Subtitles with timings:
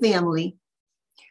[0.00, 0.56] Family.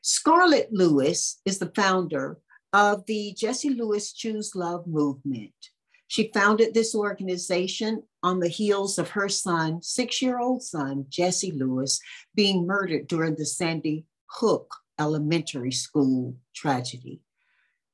[0.02, 2.38] Scarlett Lewis is the founder
[2.74, 5.54] of the Jesse Lewis Choose Love movement.
[6.08, 11.52] She founded this organization on the heels of her son, six year old son, Jesse
[11.52, 12.00] Lewis,
[12.36, 17.22] being murdered during the Sandy Hook Elementary School tragedy.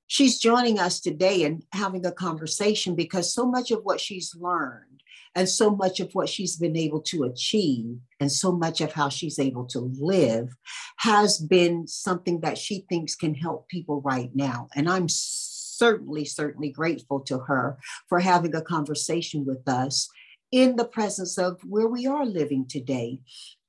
[0.07, 5.01] She's joining us today and having a conversation because so much of what she's learned
[5.35, 9.09] and so much of what she's been able to achieve and so much of how
[9.09, 10.55] she's able to live
[10.97, 14.67] has been something that she thinks can help people right now.
[14.75, 20.09] And I'm certainly, certainly grateful to her for having a conversation with us
[20.51, 23.19] in the presence of where we are living today.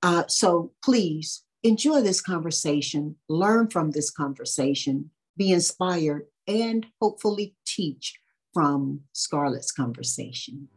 [0.02, 8.14] Uh, so please enjoy this conversation, learn from this conversation, be inspired, and hopefully teach
[8.52, 10.68] from Scarlett's conversation.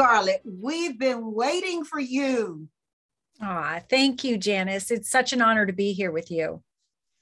[0.00, 2.68] Scarlett, we've been waiting for you.
[3.42, 4.90] Ah, thank you, Janice.
[4.90, 6.62] It's such an honor to be here with you.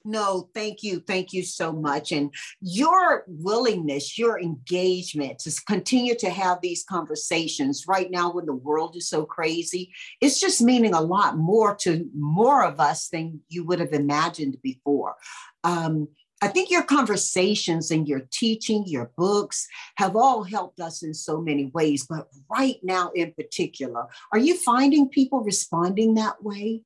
[0.05, 1.01] No, thank you.
[1.01, 2.13] Thank you so much.
[2.13, 8.55] And your willingness, your engagement to continue to have these conversations right now when the
[8.55, 13.41] world is so crazy, it's just meaning a lot more to more of us than
[13.49, 15.17] you would have imagined before.
[15.65, 16.07] Um,
[16.41, 21.41] I think your conversations and your teaching, your books have all helped us in so
[21.41, 22.07] many ways.
[22.09, 26.83] But right now, in particular, are you finding people responding that way?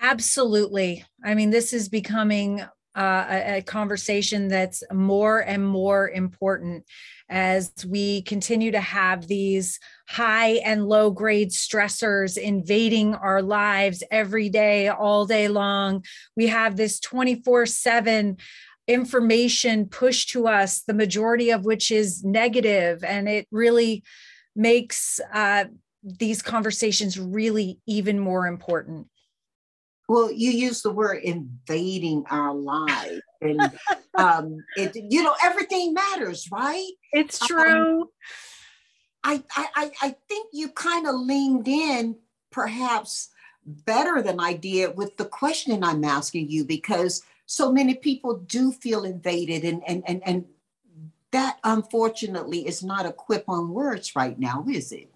[0.00, 1.04] Absolutely.
[1.24, 2.60] I mean, this is becoming
[2.96, 6.84] uh, a, a, conversation that's more and more important
[7.34, 14.48] as we continue to have these high and low grade stressors invading our lives every
[14.48, 16.04] day, all day long.
[16.36, 18.36] We have this 24 7
[18.86, 24.04] information pushed to us, the majority of which is negative, and it really
[24.54, 25.64] makes uh,
[26.04, 29.08] these conversations really even more important.
[30.08, 33.70] Well, you use the word invading our lives, and
[34.14, 36.90] um, it you know everything matters, right?
[37.12, 38.02] It's um, true.
[38.02, 38.08] Um,
[39.22, 42.16] I, I I think you kind of leaned in,
[42.50, 43.30] perhaps
[43.64, 48.72] better than I did with the question I'm asking you, because so many people do
[48.72, 50.44] feel invaded, and and and and
[51.30, 55.10] that unfortunately is not a quip on words right now, is it?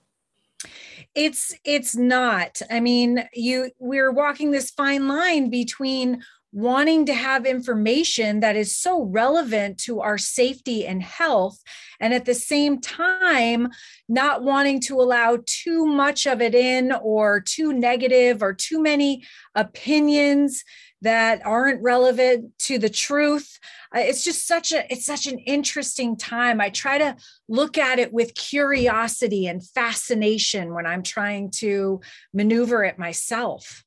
[1.14, 6.20] it's it's not i mean you we're walking this fine line between
[6.58, 11.62] wanting to have information that is so relevant to our safety and health
[12.00, 13.68] and at the same time
[14.08, 19.22] not wanting to allow too much of it in or too negative or too many
[19.54, 20.64] opinions
[21.00, 23.60] that aren't relevant to the truth.
[23.94, 26.60] Uh, it's just such a it's such an interesting time.
[26.60, 27.14] I try to
[27.48, 32.00] look at it with curiosity and fascination when i'm trying to
[32.34, 33.84] maneuver it myself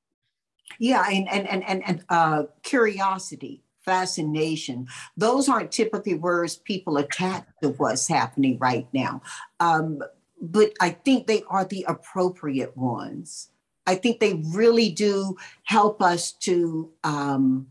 [0.82, 4.88] yeah and and and and, and uh, curiosity fascination
[5.18, 9.22] those aren't typically words people attach to what's happening right now
[9.60, 10.02] um,
[10.42, 13.52] but i think they are the appropriate ones
[13.88, 17.68] I think they really do help us to um,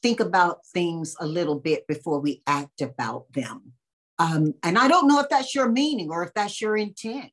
[0.00, 3.72] think about things a little bit before we act about them.
[4.18, 7.32] Um, and I don't know if that's your meaning or if that's your intent.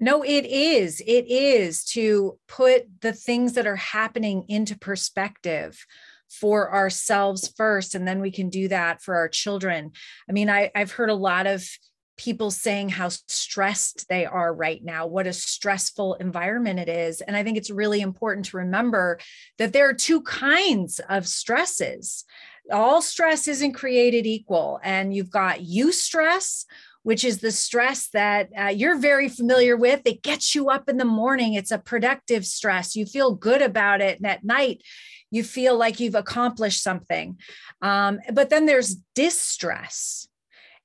[0.00, 1.00] No, it is.
[1.06, 5.86] It is to put the things that are happening into perspective
[6.28, 9.92] for ourselves first, and then we can do that for our children.
[10.28, 11.68] I mean, I, I've heard a lot of
[12.16, 17.20] people saying how stressed they are right now, what a stressful environment it is.
[17.20, 19.18] And I think it's really important to remember
[19.58, 22.24] that there are two kinds of stresses.
[22.72, 24.80] All stress isn't created equal.
[24.82, 26.64] And you've got eustress,
[27.04, 30.02] which is the stress that uh, you're very familiar with.
[30.04, 31.54] It gets you up in the morning.
[31.54, 32.96] It's a productive stress.
[32.96, 34.18] You feel good about it.
[34.18, 34.82] And at night,
[35.30, 37.38] you feel like you've accomplished something.
[37.80, 40.26] Um, but then there's distress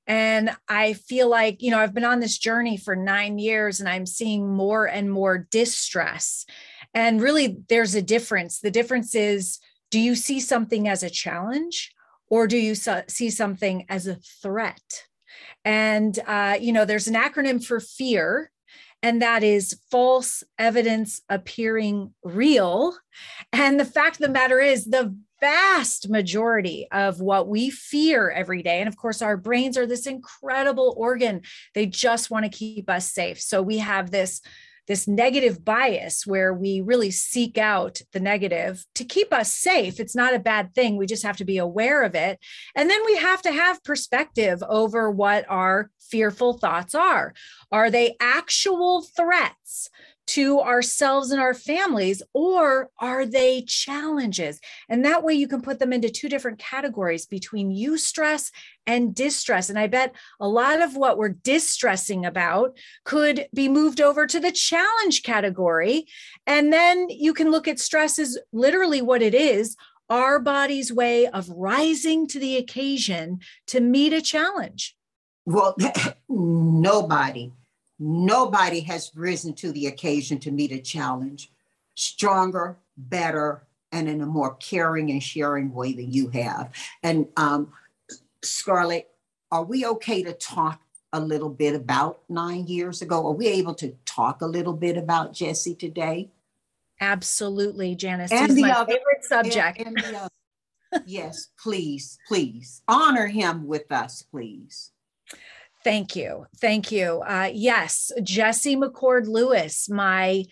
[0.06, 3.88] and I feel like, you know, I've been on this journey for nine years and
[3.88, 6.46] I'm seeing more and more distress.
[6.92, 8.58] And really, there's a difference.
[8.58, 9.60] The difference is
[9.90, 11.92] do you see something as a challenge
[12.28, 15.04] or do you see something as a threat?
[15.64, 18.50] And, uh, you know, there's an acronym for fear,
[19.02, 22.96] and that is false evidence appearing real.
[23.52, 28.62] And the fact of the matter is, the vast majority of what we fear every
[28.62, 28.78] day.
[28.80, 31.40] And of course, our brains are this incredible organ.
[31.74, 33.40] They just want to keep us safe.
[33.40, 34.42] So we have this
[34.90, 40.00] this negative bias where we really seek out the negative to keep us safe.
[40.00, 40.96] It's not a bad thing.
[40.96, 42.40] We just have to be aware of it.
[42.74, 47.34] And then we have to have perspective over what our fearful thoughts are.
[47.70, 49.90] Are they actual threats
[50.30, 54.60] to ourselves and our families, or are they challenges?
[54.88, 58.52] And that way you can put them into two different categories between eustress
[58.86, 59.70] and distress.
[59.70, 64.38] And I bet a lot of what we're distressing about could be moved over to
[64.38, 66.06] the challenge category.
[66.46, 69.76] And then you can look at stress as literally what it is
[70.08, 73.38] our body's way of rising to the occasion
[73.68, 74.96] to meet a challenge.
[75.46, 75.76] Well,
[76.28, 77.52] nobody
[78.02, 81.52] Nobody has risen to the occasion to meet a challenge
[81.94, 86.70] stronger, better, and in a more caring and sharing way than you have.
[87.02, 87.72] And um,
[88.42, 89.10] Scarlett,
[89.50, 90.80] are we okay to talk
[91.12, 93.26] a little bit about nine years ago?
[93.26, 96.30] Are we able to talk a little bit about Jesse today?
[97.00, 98.32] Absolutely, Janice.
[98.32, 99.80] And the my other, favorite subject.
[99.80, 100.30] And, and
[101.06, 104.92] yes, please, please honor him with us, please.
[105.82, 106.46] Thank you.
[106.60, 107.22] Thank you.
[107.26, 110.44] Uh, yes, Jesse McCord Lewis, my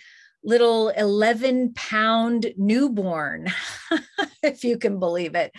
[0.43, 3.49] little 11 pound newborn,
[4.43, 5.53] if you can believe it,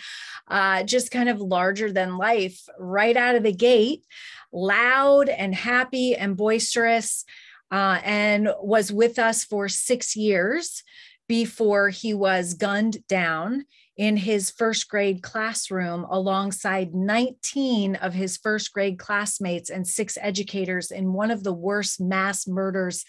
[0.48, 4.06] uh, just kind of larger than life right out of the gate,
[4.52, 7.24] loud and happy and boisterous,
[7.72, 10.84] uh, and was with us for six years
[11.28, 13.66] before he was gunned down
[14.00, 20.90] in his first grade classroom alongside 19 of his first grade classmates and six educators
[20.90, 23.04] in one of the worst mass murders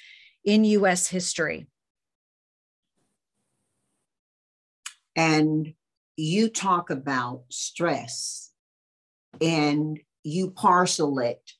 [0.45, 1.69] in US history.
[5.15, 5.75] And
[6.17, 8.51] you talk about stress
[9.41, 11.53] and you parcel it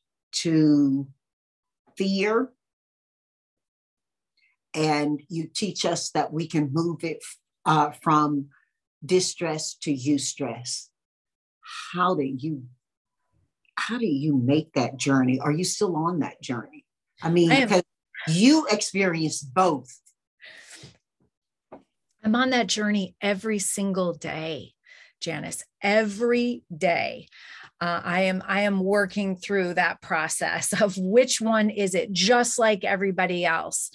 [0.43, 1.07] to
[1.97, 2.51] fear.
[4.75, 7.23] And you teach us that we can move it
[7.65, 8.49] uh, from
[9.05, 10.91] distress to eustress
[11.93, 12.65] how do you
[13.77, 15.41] how do you make that journey?
[15.41, 16.85] Are you still on that journey?
[17.23, 17.83] I mean I because
[18.29, 19.99] you experience both.
[22.23, 24.75] I'm on that journey every single day
[25.21, 27.29] janice every day.
[27.79, 32.59] Uh, i am i am working through that process of which one is it just
[32.59, 33.91] like everybody else.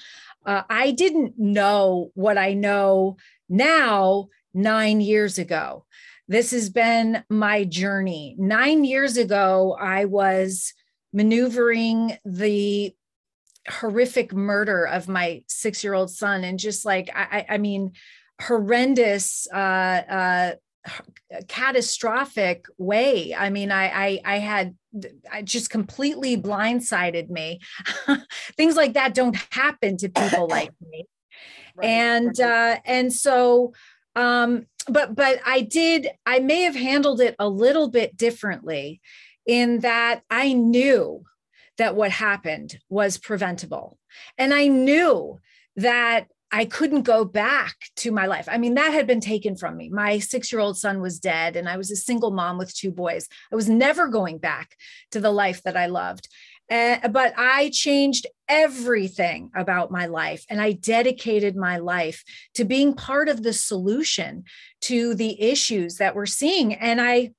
[0.45, 3.17] Uh, i didn't know what i know
[3.49, 5.85] now nine years ago.
[6.27, 8.35] This has been my journey.
[8.39, 10.73] Nine years ago, I was
[11.13, 12.95] maneuvering the
[13.69, 16.43] horrific murder of my six year old son.
[16.43, 17.91] And just like, I, I mean,
[18.41, 20.51] horrendous, uh, uh,
[21.47, 23.33] catastrophic way.
[23.33, 24.75] I mean, I, I, I had
[25.31, 27.59] I just completely blindsided me.
[28.55, 31.05] Things like that don't happen to people like me.
[31.75, 32.39] Right, and.
[32.39, 33.73] Uh, and so
[34.15, 39.01] um, but but I did, I may have handled it a little bit differently
[39.45, 41.23] in that I knew
[41.77, 43.97] that what happened was preventable.
[44.37, 45.39] And I knew
[45.75, 48.47] that I couldn't go back to my life.
[48.49, 49.89] I mean, that had been taken from me.
[49.89, 52.91] My six year old son was dead, and I was a single mom with two
[52.91, 53.27] boys.
[53.51, 54.75] I was never going back
[55.11, 56.29] to the life that I loved.
[56.69, 62.23] Uh, but I changed everything about my life and I dedicated my life
[62.55, 64.43] to being part of the solution
[64.81, 66.73] to the issues that we're seeing.
[66.73, 67.31] And I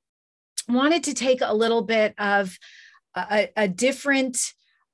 [0.69, 2.56] wanted to take a little bit of
[3.14, 4.38] a, a different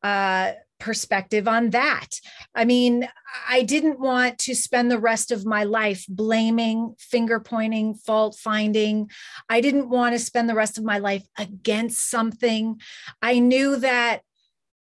[0.03, 0.53] uh,
[0.83, 2.09] perspective on that.
[2.57, 3.09] I mean,
[3.49, 9.09] I didn't want to spend the rest of my life blaming, finger pointing, fault finding.
[9.49, 12.81] I didn't want to spend the rest of my life against something.
[13.23, 14.23] I knew that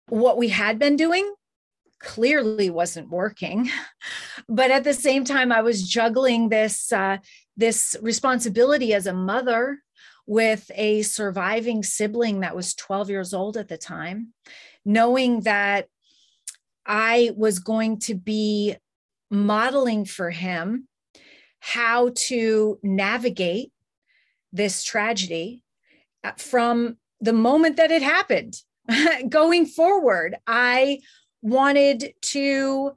[0.09, 1.31] what we had been doing
[2.01, 3.71] clearly wasn't working
[4.49, 7.17] but at the same time i was juggling this uh,
[7.57, 9.79] this responsibility as a mother
[10.27, 14.33] with a surviving sibling that was 12 years old at the time
[14.85, 15.89] knowing that
[16.85, 18.77] I was going to be
[19.31, 20.89] modeling for him
[21.61, 23.73] how to navigate
[24.53, 25.63] this tragedy
[26.25, 28.57] uh, from the moment that it happened
[29.29, 30.37] going forward.
[30.47, 30.99] I
[31.41, 32.93] wanted to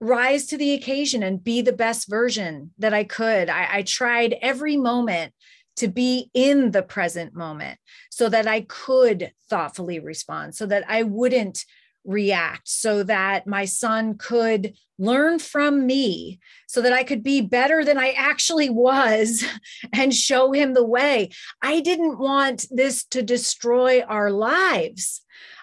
[0.00, 3.48] rise to the occasion and be the best version that I could.
[3.48, 5.32] I, I tried every moment
[5.76, 7.78] to be in the present moment
[8.10, 11.64] so that I could thoughtfully respond, so that I wouldn't
[12.04, 17.84] react, so that my son could learn from me, so that I could be better
[17.84, 19.44] than I actually was
[19.92, 21.30] and show him the way.
[21.60, 25.22] I didn't want this to destroy our lives.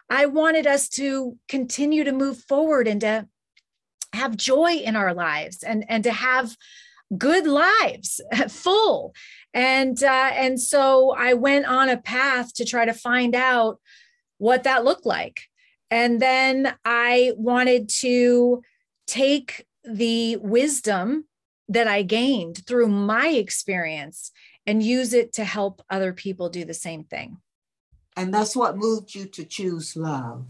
[0.10, 3.28] I wanted us to continue to move forward and to
[4.12, 6.56] have joy in our lives and, and to have
[7.18, 9.14] good lives full
[9.54, 13.80] and uh, and so i went on a path to try to find out
[14.38, 15.50] what that looked like
[15.94, 18.64] And then I wanted to
[19.06, 21.26] take the wisdom
[21.70, 24.32] that I gained through my experience
[24.66, 27.38] and use it to help other people do the same thing.
[28.18, 30.48] And that's what moved you to choose love.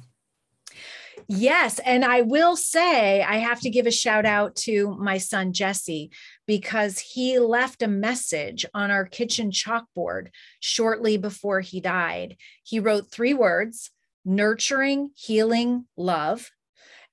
[1.27, 1.79] Yes.
[1.79, 6.10] And I will say, I have to give a shout out to my son, Jesse,
[6.45, 10.27] because he left a message on our kitchen chalkboard
[10.59, 12.38] shortly before he died.
[12.63, 13.91] He wrote three words
[14.25, 16.50] nurturing, healing, love.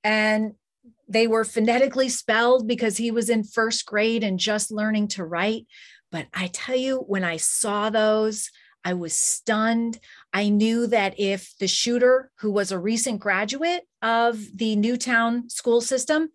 [0.05, 0.55] And
[1.09, 5.67] they were phonetically spelled because he was in first grade and just learning to write.
[6.13, 8.51] But I tell you, when I saw those,
[8.85, 9.99] I was stunned.
[10.33, 15.81] I knew that if the shooter, who was a recent graduate of the Newtown school
[15.81, 16.31] system,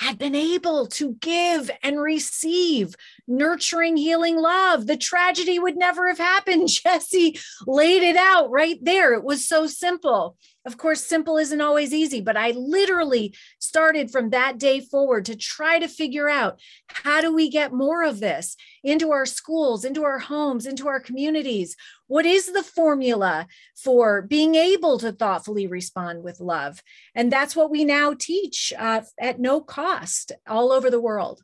[0.00, 2.94] had been able to give and receive
[3.28, 4.86] nurturing, healing love.
[4.86, 6.68] The tragedy would never have happened.
[6.82, 9.12] Jesse laid it out right there.
[9.12, 10.38] It was so simple.
[10.66, 15.36] Of course, simple isn't always easy, but I literally started from that day forward to
[15.36, 20.04] try to figure out how do we get more of this into our schools, into
[20.04, 21.76] our homes, into our communities?
[22.08, 26.82] What is the formula for being able to thoughtfully respond with love?
[27.14, 31.42] And that's what we now teach uh, at no cost all over the world.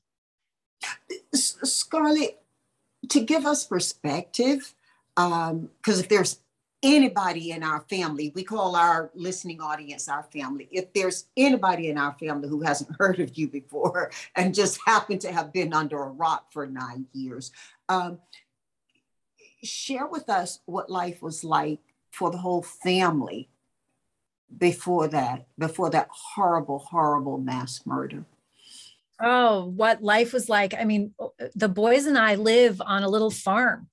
[1.33, 2.39] Scarlett,
[3.09, 4.75] to give us perspective,
[5.15, 6.41] because um, if there's
[6.87, 10.69] anybody in our family, we call our listening audience our family.
[10.71, 15.21] If there's anybody in our family who hasn't heard of you before and just happened
[15.23, 17.51] to have been under a rock for nine years,
[17.89, 18.19] um,
[19.65, 21.81] share with us what life was like
[22.13, 23.49] for the whole family
[24.57, 28.25] before that, before that horrible, horrible mass murder.
[29.21, 30.75] Oh, what life was like.
[30.75, 31.15] I mean,
[31.55, 33.89] the boys and I live on a little farm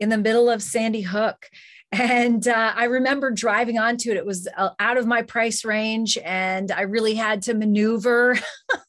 [0.00, 1.48] in the middle of Sandy Hook.
[1.96, 4.16] And uh, I remember driving onto it.
[4.16, 8.36] It was uh, out of my price range, and I really had to maneuver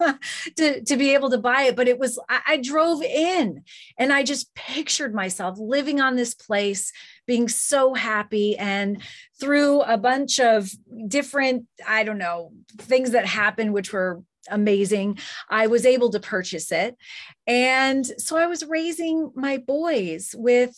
[0.58, 1.76] to, to be able to buy it.
[1.76, 3.64] But it was, I, I drove in
[4.00, 6.92] and I just pictured myself living on this place,
[7.28, 8.58] being so happy.
[8.58, 9.04] And
[9.40, 10.72] through a bunch of
[11.08, 15.20] different, I don't know, things that happened, which were amazing.
[15.48, 16.98] I was able to purchase it.
[17.46, 20.76] And so I was raising my boys with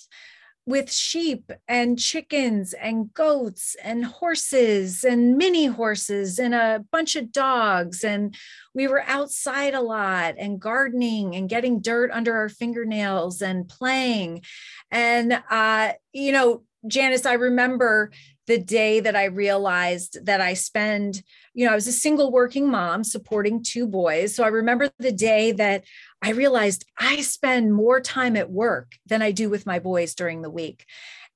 [0.67, 7.31] with sheep and chickens and goats and horses and mini horses and a bunch of
[7.31, 8.03] dogs.
[8.03, 8.35] And
[8.75, 14.43] we were outside a lot and gardening and getting dirt under our fingernails and playing.
[14.91, 18.11] And uh you know Janice I remember
[18.47, 21.21] the day that I realized that I spend,
[21.53, 24.33] you know, I was a single working mom supporting two boys.
[24.33, 25.83] So I remember the day that
[26.21, 30.41] I realized I spend more time at work than I do with my boys during
[30.41, 30.85] the week.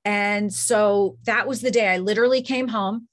[0.04, 3.08] And so that was the day I literally came home.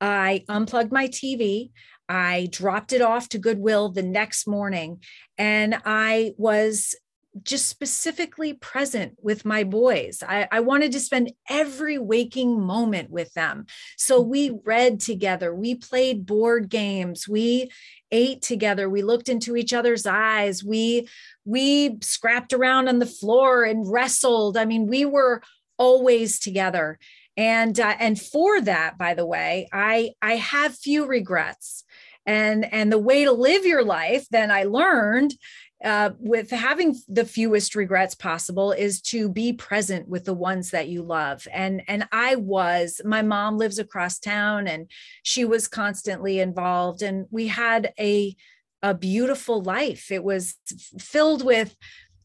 [0.00, 1.70] I unplugged my TV.
[2.08, 5.00] I dropped it off to Goodwill the next morning
[5.38, 6.94] and I was
[7.42, 10.22] just specifically present with my boys.
[10.26, 13.66] I, I, wanted to spend every waking moment with them.
[13.96, 17.70] So we read together, we played board games, we
[18.10, 21.08] ate together, we looked into each other's eyes, we
[21.46, 24.58] we scrapped around on the floor and wrestled.
[24.58, 25.42] I mean, we were
[25.78, 26.98] always together.
[27.38, 31.84] And uh, and for that, by the way, I I have few regrets
[32.26, 35.34] and and the way to live your life then i learned
[35.84, 40.88] uh, with having the fewest regrets possible is to be present with the ones that
[40.88, 41.46] you love.
[41.52, 44.90] And and i was my mom lives across town and
[45.22, 48.36] she was constantly involved and we had a
[48.82, 50.10] a beautiful life.
[50.10, 50.56] It was
[50.98, 51.76] filled with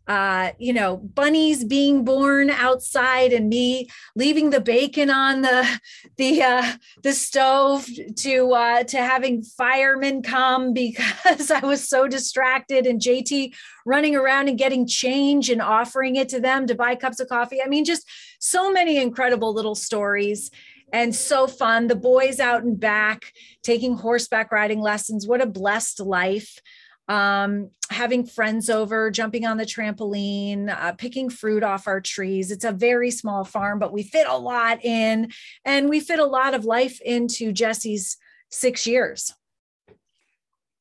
[0.07, 5.79] uh, you know, bunnies being born outside and me leaving the bacon on the
[6.15, 6.73] the uh,
[7.03, 7.85] the stove
[8.15, 13.53] to uh, to having firemen come because I was so distracted and JT
[13.85, 17.61] running around and getting change and offering it to them to buy cups of coffee.
[17.61, 18.09] I mean, just
[18.39, 20.51] so many incredible little stories
[20.93, 21.87] and so fun.
[21.87, 25.27] The boys out and back taking horseback riding lessons.
[25.27, 26.59] What a blessed life
[27.07, 32.51] um, having friends over, jumping on the trampoline, uh, picking fruit off our trees.
[32.51, 35.31] It's a very small farm, but we fit a lot in,
[35.63, 38.17] and we fit a lot of life into Jesse's
[38.49, 39.33] six years.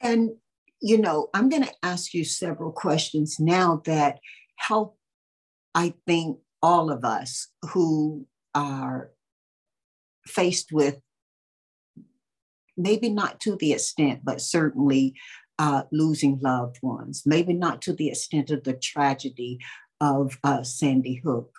[0.01, 0.31] And,
[0.81, 4.19] you know, I'm going to ask you several questions now that
[4.57, 4.99] help,
[5.75, 9.11] I think, all of us who are
[10.27, 10.99] faced with
[12.77, 15.15] maybe not to the extent, but certainly
[15.59, 19.59] uh, losing loved ones, maybe not to the extent of the tragedy
[20.01, 21.51] of uh, Sandy Hook.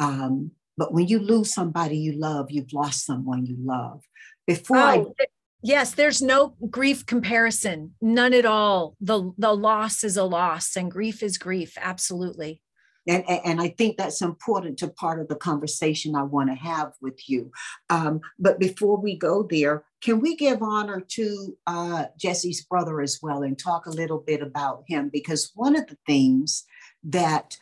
[0.00, 4.02] Um, but when you lose somebody you love, you've lost someone you love.
[4.46, 5.26] Before oh, I
[5.66, 8.96] Yes, there's no grief comparison, none at all.
[9.00, 12.60] The the loss is a loss and grief is grief, absolutely.
[13.06, 16.92] And, and I think that's important to part of the conversation I want to have
[17.00, 17.52] with you.
[17.90, 23.20] Um, but before we go there, can we give honor to uh, Jesse's brother as
[23.22, 25.10] well and talk a little bit about him?
[25.12, 26.64] Because one of the things
[27.04, 27.58] that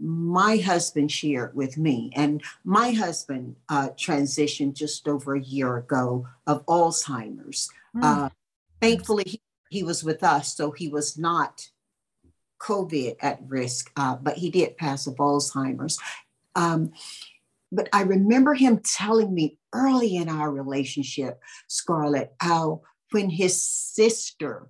[0.00, 6.26] my husband shared with me, and my husband uh, transitioned just over a year ago
[6.46, 7.68] of Alzheimer's.
[7.94, 8.02] Mm.
[8.02, 8.28] Uh,
[8.80, 11.68] thankfully, he, he, was with us, so he was not
[12.62, 15.98] COVID at risk, uh, but he did pass of Alzheimer's.
[16.54, 16.92] Um,
[17.70, 24.68] but I remember him telling me early in our relationship, Scarlett, how when his sister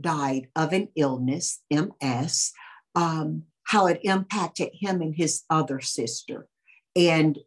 [0.00, 2.52] died of an illness, MS,
[2.94, 6.48] um, how it impacted him and his other sister.
[6.94, 7.38] And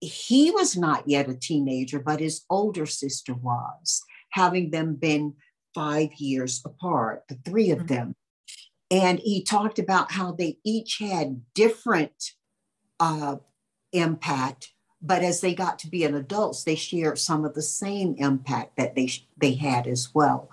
[0.00, 5.34] he was not yet a teenager, but his older sister was, having them been
[5.74, 7.86] five years apart, the three of mm-hmm.
[7.86, 8.16] them.
[8.94, 12.34] And he talked about how they each had different
[13.00, 13.38] uh,
[13.92, 14.72] impact,
[15.02, 18.76] but as they got to be an adults, they shared some of the same impact
[18.76, 20.48] that they they had as well.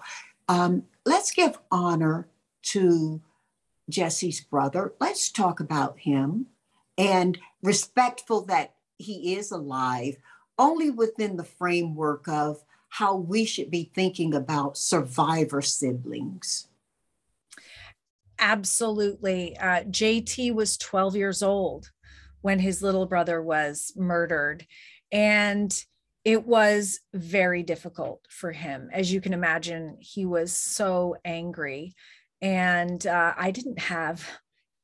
[0.47, 2.29] Um, let's give honor
[2.63, 3.21] to
[3.91, 4.95] Jesse's brother.
[4.99, 6.47] Let's talk about him
[6.97, 10.15] and respectful that he is alive,
[10.57, 16.69] only within the framework of how we should be thinking about survivor siblings.
[18.41, 19.55] Absolutely.
[19.57, 21.91] Uh, JT was 12 years old
[22.41, 24.65] when his little brother was murdered.
[25.11, 25.71] And
[26.25, 28.89] it was very difficult for him.
[28.91, 31.93] As you can imagine, he was so angry
[32.41, 34.27] and uh, I didn't have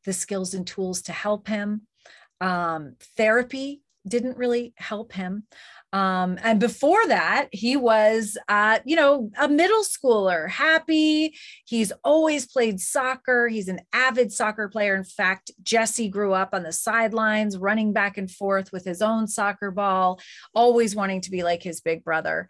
[0.05, 1.81] the skills and tools to help him.
[2.39, 5.43] Um, therapy didn't really help him.
[5.97, 11.35] Um, and before that, he was, uh, you know, a middle schooler, happy.
[11.65, 13.47] He's always played soccer.
[13.47, 14.93] He's an avid soccer player.
[14.93, 19.27] In fact, Jesse grew up on the sidelines, running back and forth with his own
[19.27, 20.19] soccer ball,
[20.53, 22.47] always wanting to be like his big brother.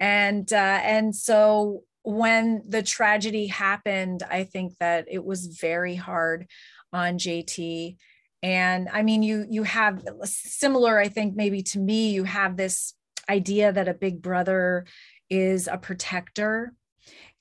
[0.00, 6.46] And uh, and so when the tragedy happened, I think that it was very hard
[6.94, 7.98] on JT.
[8.46, 12.94] And I mean, you you have similar, I think maybe to me, you have this
[13.28, 14.86] idea that a big brother
[15.28, 16.72] is a protector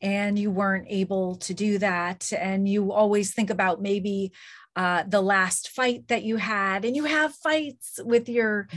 [0.02, 2.34] and you weren't able to do that.
[2.34, 4.32] And you always think about maybe
[4.76, 8.68] uh, the last fight that you had and you have fights with your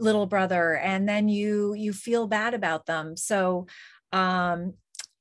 [0.00, 3.16] little brother and then you you feel bad about them.
[3.16, 3.68] So
[4.12, 4.74] um,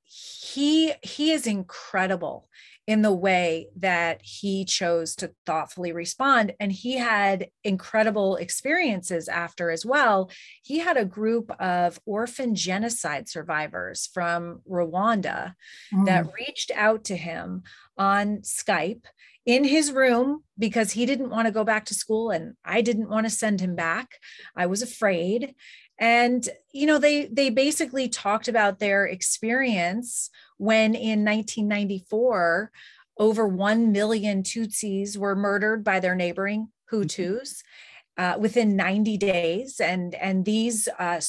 [0.06, 2.50] he he is incredible
[2.88, 6.54] in the way that he chose to thoughtfully respond.
[6.58, 10.32] And he had incredible experiences after as well.
[10.64, 15.54] He had a group of orphan genocide survivors from Rwanda
[15.94, 16.06] mm.
[16.06, 17.64] that reached out to him
[17.98, 19.04] on Skype
[19.46, 23.10] in his room because he didn't want to go back to school and I didn't
[23.10, 24.12] want to send him back.
[24.56, 25.56] I was afraid
[26.00, 32.72] and you know they they basically talked about their experience when in 1994
[33.20, 37.02] over 1 million tutsis were murdered by their neighboring mm-hmm.
[37.02, 37.64] hutus
[38.18, 39.80] uh, within 90 days.
[39.80, 41.22] And and these uh,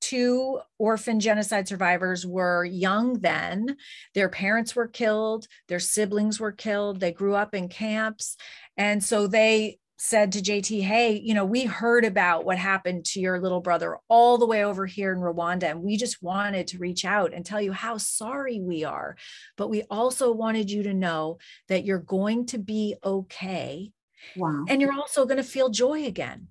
[0.00, 3.76] two orphan genocide survivors were young then.
[4.14, 5.46] Their parents were killed.
[5.68, 7.00] Their siblings were killed.
[7.00, 8.36] They grew up in camps.
[8.76, 13.20] And so they said to JT, Hey, you know, we heard about what happened to
[13.20, 15.64] your little brother all the way over here in Rwanda.
[15.64, 19.16] And we just wanted to reach out and tell you how sorry we are.
[19.58, 21.36] But we also wanted you to know
[21.68, 23.92] that you're going to be okay.
[24.36, 24.64] Wow.
[24.68, 26.48] And you're also going to feel joy again.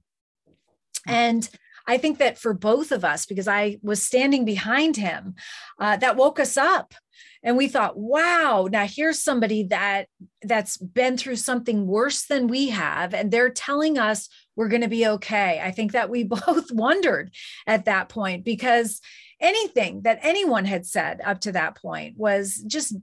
[1.07, 1.49] And
[1.89, 5.33] I think that for both of us, because I was standing behind him,
[5.79, 6.93] uh, that woke us up.
[7.41, 10.07] And we thought wow now here's somebody that
[10.41, 14.89] that's been through something worse than we have and they're telling us we're going to
[14.89, 15.61] be okay.
[15.63, 17.31] I think that we both wondered
[17.65, 18.99] at that point because
[19.39, 22.95] anything that anyone had said up to that point was just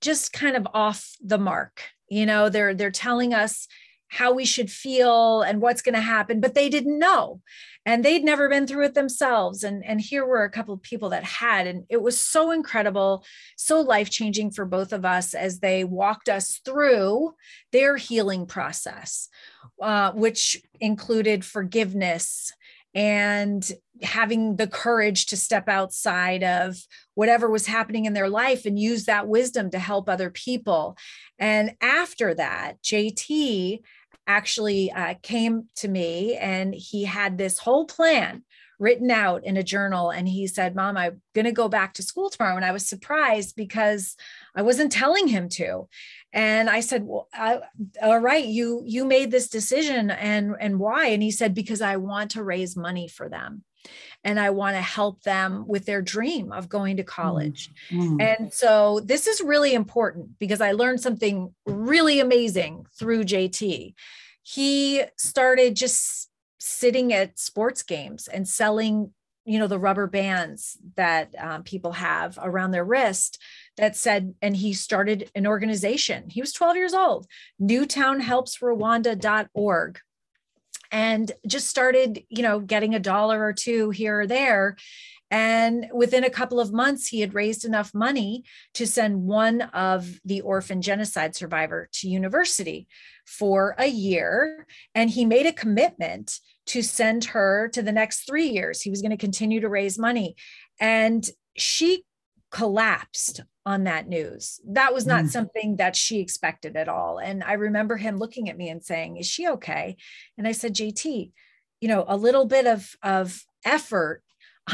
[0.00, 1.84] just kind of off the mark.
[2.08, 3.66] You know they're they're telling us
[4.08, 7.40] how we should feel and what's going to happen but they didn't know
[7.88, 11.08] and they'd never been through it themselves and and here were a couple of people
[11.08, 13.24] that had and it was so incredible
[13.56, 17.32] so life changing for both of us as they walked us through
[17.72, 19.28] their healing process
[19.82, 22.52] uh, which included forgiveness
[22.94, 23.72] and
[24.02, 26.76] having the courage to step outside of
[27.14, 30.96] whatever was happening in their life and use that wisdom to help other people.
[31.38, 33.80] And after that, JT
[34.28, 38.44] actually uh, came to me and he had this whole plan
[38.78, 40.10] written out in a journal.
[40.10, 42.54] And he said, Mom, I'm going to go back to school tomorrow.
[42.54, 44.14] And I was surprised because
[44.54, 45.88] I wasn't telling him to.
[46.32, 47.60] And I said, well, I,
[48.00, 51.06] all right, you, you made this decision and, and why?
[51.06, 53.64] And he said, because I want to raise money for them
[54.24, 57.70] and I want to help them with their dream of going to college.
[57.90, 58.20] Mm-hmm.
[58.20, 63.94] And so this is really important because I learned something really amazing through JT.
[64.42, 66.28] He started just
[66.58, 69.12] sitting at sports games and selling
[69.44, 73.38] you know the rubber bands that um, people have around their wrist
[73.78, 77.26] that said and he started an organization he was 12 years old
[77.60, 80.00] newtownhelpsrwanda.org
[80.90, 84.76] and just started, you know, getting a dollar or two here or there.
[85.30, 90.20] And within a couple of months, he had raised enough money to send one of
[90.24, 92.86] the orphan genocide survivor to university
[93.26, 94.66] for a year.
[94.94, 98.80] And he made a commitment to send her to the next three years.
[98.80, 100.36] He was going to continue to raise money.
[100.80, 102.04] And she
[102.50, 104.60] collapsed on that news.
[104.66, 105.28] That was not mm.
[105.28, 107.18] something that she expected at all.
[107.18, 109.98] And I remember him looking at me and saying, Is she okay?
[110.38, 111.32] And I said, JT,
[111.82, 114.22] you know, a little bit of, of effort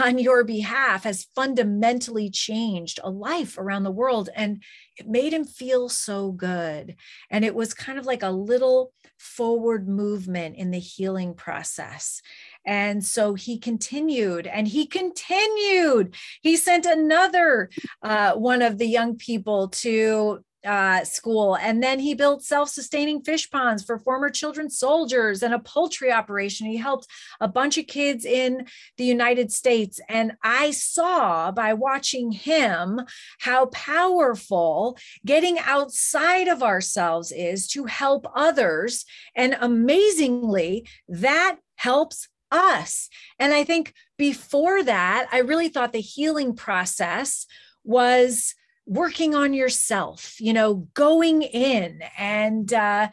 [0.01, 4.29] on your behalf has fundamentally changed a life around the world.
[4.37, 4.63] And
[4.97, 6.95] it made him feel so good.
[7.31, 12.23] And it was kind of like a little forward movement in the healing process.
[12.67, 16.15] And so he continued and he continued.
[16.43, 17.71] He sent another
[18.03, 21.57] uh, one of the young people to uh, school.
[21.57, 26.11] And then he built self sustaining fish ponds for former children soldiers and a poultry
[26.11, 26.67] operation.
[26.67, 27.07] He helped
[27.41, 30.01] a bunch of kids in the United States.
[30.09, 33.01] And I saw by watching him
[33.41, 39.05] how powerful getting outside of ourselves is to help others.
[39.37, 43.09] And amazingly, that helps us.
[43.39, 47.47] And I think before that, I really thought the healing process
[47.83, 48.55] was
[48.87, 53.09] working on yourself you know going in and uh,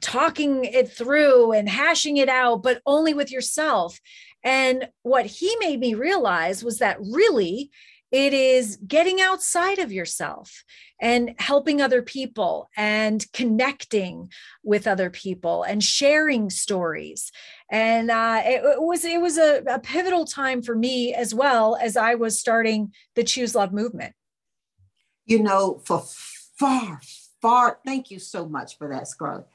[0.00, 4.00] talking it through and hashing it out but only with yourself
[4.44, 7.72] and what he made me realize was that really
[8.12, 10.64] it is getting outside of yourself
[11.00, 14.30] and helping other people and connecting
[14.62, 17.30] with other people and sharing stories.
[17.70, 21.76] And uh, it, it, was it was a, a pivotal time for me as well
[21.80, 24.14] as i was starting the choose love movement.
[25.26, 26.04] You know for
[26.58, 27.00] far
[27.42, 29.46] far thank you so much for that scarlett.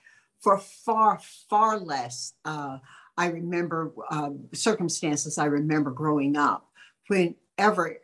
[0.41, 2.79] For far far less uh,
[3.17, 6.67] i remember uh, circumstances i remember growing up.
[7.07, 7.97] Whenever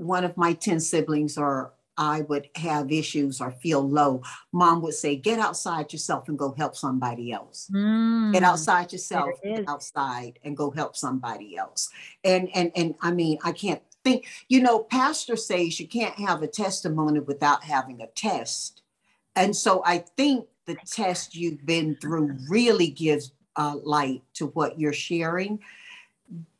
[0.00, 4.94] one of my 10 siblings or I would have issues or feel low, mom would
[4.94, 7.68] say, Get outside yourself and go help somebody else.
[7.70, 11.90] Mm, get outside yourself, get outside and go help somebody else.
[12.24, 16.42] And and and I mean, I can't think, you know, pastor says you can't have
[16.42, 18.82] a testimony without having a test.
[19.36, 24.80] And so I think the test you've been through really gives uh, light to what
[24.80, 25.60] you're sharing.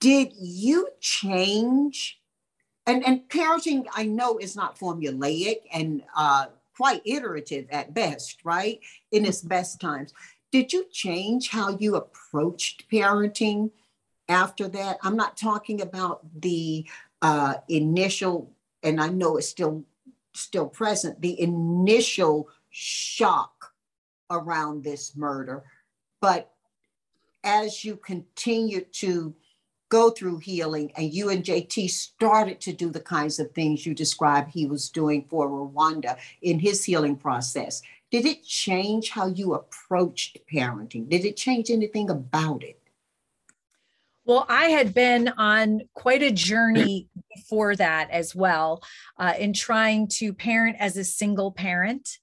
[0.01, 2.20] Did you change
[2.91, 6.47] and and parenting i know is not formulaic and uh,
[6.81, 8.81] quite iterative at best right?
[9.13, 10.15] In its best times.
[10.51, 13.71] Did you change how you approached parenting
[14.31, 14.97] after that?
[15.03, 16.87] I'm not talking about the
[17.21, 18.51] uh, initial
[18.83, 19.85] and i know it's still
[20.33, 23.75] still present the initial shock
[24.31, 25.65] around this murder.
[26.23, 26.51] But
[27.45, 29.35] as you continue to
[29.91, 33.95] go through healing and you and JT started to do the kinds of things you
[33.95, 37.83] described he was doing for Rwanda in his healing process.
[38.11, 41.09] Did it change how you approached parenting?
[41.09, 42.81] Did it change anything about it?
[44.25, 48.83] Well, I had been on quite a journey before that as well,
[49.19, 52.19] uh, in trying to parent as a single parent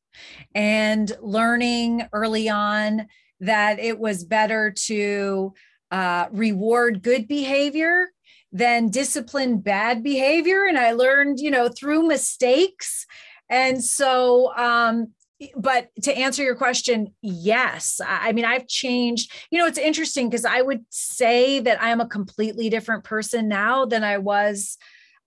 [0.55, 3.07] and learning early on
[3.41, 5.53] that it was better to
[5.91, 8.09] uh, reward good behavior
[8.51, 10.65] than discipline bad behavior.
[10.65, 13.05] And I learned, you know, through mistakes.
[13.49, 15.13] And so, um,
[15.55, 18.01] but to answer your question, yes.
[18.05, 19.31] I mean, I've changed.
[19.51, 23.47] You know, it's interesting because I would say that I am a completely different person
[23.47, 24.77] now than I was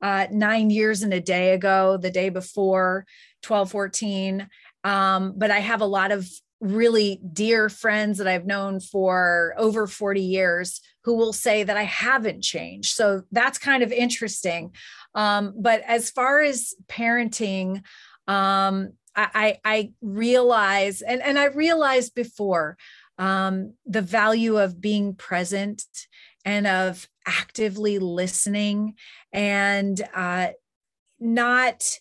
[0.03, 3.07] uh, nine years and a day ago, the day before
[3.42, 4.49] 12, 14.
[4.83, 6.29] Um, but I have a lot of
[6.61, 11.85] really dear friends that I've known for over 40 years who will say that I
[11.85, 12.94] haven't changed.
[12.94, 14.75] So that's kind of interesting.
[15.14, 17.83] Um, but as far as parenting,
[18.29, 22.77] um, I, I, realize, and, and I realized before
[23.18, 25.83] um, the value of being present
[26.44, 28.94] and of actively listening
[29.33, 30.49] and uh,
[31.18, 31.99] not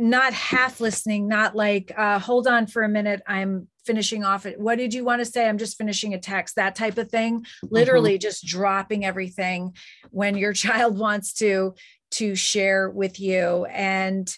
[0.00, 4.60] not half listening not like uh, hold on for a minute i'm finishing off it.
[4.60, 5.48] What did you want to say?
[5.48, 7.46] I'm just finishing a text that type of thing.
[7.62, 8.20] Literally mm-hmm.
[8.20, 9.74] just dropping everything
[10.10, 11.74] when your child wants to
[12.12, 13.64] to share with you.
[13.64, 14.32] And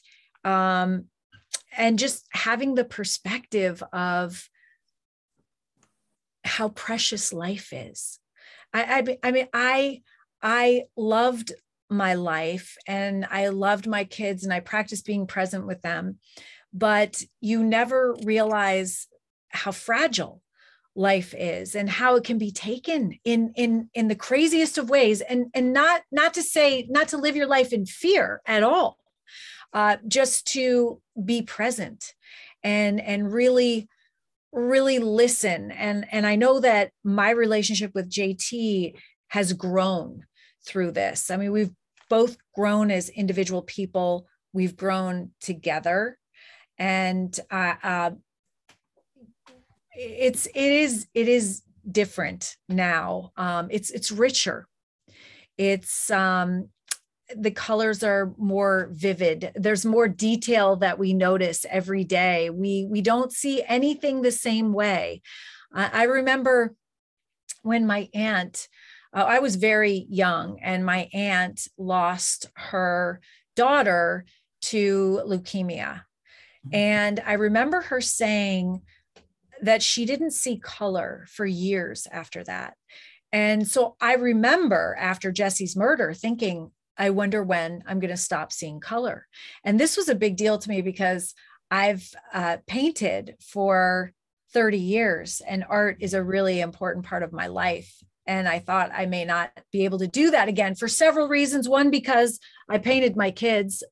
[0.44, 1.06] um
[1.76, 4.48] and just having the perspective of
[6.44, 8.18] how precious life is.
[8.72, 10.00] I, I i mean i
[10.40, 11.52] i loved
[11.90, 16.18] my life and I loved my kids and I practiced being present with them.
[16.72, 19.08] But you never realize
[19.50, 20.42] how fragile
[20.96, 25.20] life is and how it can be taken in in in the craziest of ways.
[25.20, 28.98] And and not not to say not to live your life in fear at all
[29.72, 32.14] uh just to be present
[32.62, 33.88] and and really
[34.52, 35.70] really listen.
[35.70, 38.94] And and i know that my relationship with jt
[39.28, 40.24] has grown
[40.66, 41.30] through this.
[41.30, 41.72] I mean we've
[42.10, 44.26] both grown as individual people.
[44.52, 46.18] We've grown together,
[46.76, 48.10] and uh, uh,
[50.00, 53.32] it's it is it is different now.
[53.36, 54.66] Um, it's it's richer.
[55.58, 56.68] It's um,
[57.36, 63.00] the colors are more vivid there's more detail that we notice every day we we
[63.00, 65.22] don't see anything the same way
[65.72, 66.74] i remember
[67.62, 68.66] when my aunt
[69.12, 73.20] uh, I was very young, and my aunt lost her
[73.56, 74.24] daughter
[74.62, 76.02] to leukemia.
[76.66, 76.74] Mm-hmm.
[76.74, 78.82] And I remember her saying
[79.62, 82.75] that she didn't see color for years after that.
[83.33, 88.53] And so I remember after Jesse's murder thinking, I wonder when I'm going to stop
[88.53, 89.27] seeing color.
[89.64, 91.35] And this was a big deal to me because
[91.70, 94.12] I've uh, painted for
[94.53, 98.93] 30 years and art is a really important part of my life and I thought
[98.95, 101.69] I may not be able to do that again for several reasons.
[101.69, 102.38] One, because
[102.69, 103.83] I painted my kids,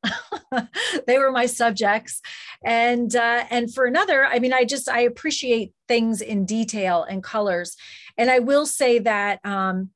[1.09, 2.23] they were my subjects.
[2.65, 7.21] And, uh, and for another, I mean, I just, I appreciate things in detail and
[7.21, 7.77] colors.
[8.17, 9.91] And I will say that, um,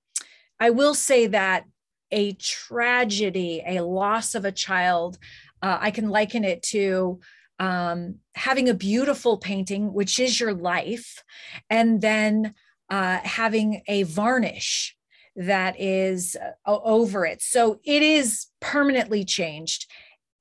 [0.59, 1.63] I will say that
[2.11, 5.19] a tragedy, a loss of a child,
[5.63, 7.21] uh, I can liken it to
[7.61, 11.23] um, having a beautiful painting, which is your life,
[11.71, 12.55] and then
[12.93, 14.95] uh, having a varnish
[15.35, 17.41] that is uh, over it.
[17.41, 19.91] So it is permanently changed.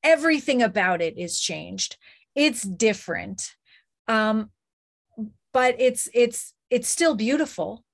[0.03, 1.95] Everything about it is changed.
[2.35, 3.55] It's different,
[4.09, 4.49] um,
[5.53, 7.85] but it's it's it's still beautiful.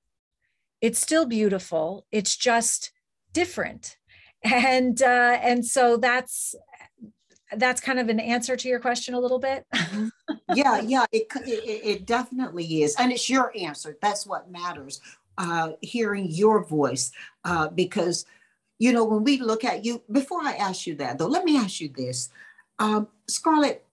[0.81, 2.07] It's still beautiful.
[2.11, 2.91] It's just
[3.33, 3.97] different,
[4.43, 6.55] and uh, and so that's
[7.55, 9.65] that's kind of an answer to your question a little bit.
[9.73, 10.07] Mm-hmm.
[10.55, 13.97] yeah, yeah, it, it, it definitely is, and it's your answer.
[14.01, 15.01] That's what matters.
[15.37, 17.11] Uh, hearing your voice,
[17.45, 18.25] uh, because
[18.79, 20.01] you know when we look at you.
[20.11, 22.29] Before I ask you that, though, let me ask you this,
[22.79, 23.83] um, Scarlett.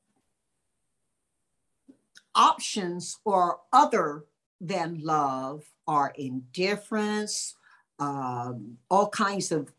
[2.36, 4.24] Options or other
[4.60, 7.54] than love are indifference,
[8.00, 9.70] um, all kinds of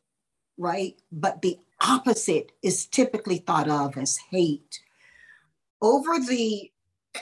[0.58, 1.00] right?
[1.12, 4.80] But the opposite is typically thought of as hate.
[5.82, 6.72] Over the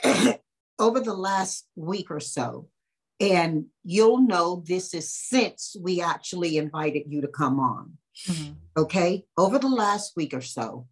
[0.78, 2.68] over the last week or so,
[3.20, 7.96] and you'll know this is since we actually invited you to come on.
[8.26, 8.52] Mm-hmm.
[8.76, 9.24] Okay.
[9.36, 10.86] Over the last week or so,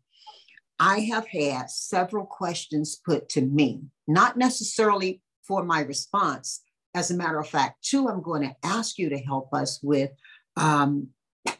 [0.78, 6.62] I have had several questions put to me, not necessarily for my response.
[6.94, 10.10] As a matter of fact, two, I'm going to ask you to help us with
[10.56, 11.08] um,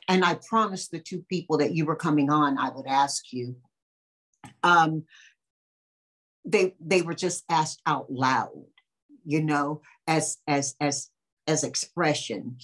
[0.09, 3.57] and I promised the two people that you were coming on, I would ask you.
[4.63, 5.05] Um,
[6.45, 8.67] they they were just asked out loud,
[9.25, 11.09] you know, as as as
[11.47, 12.57] as expression.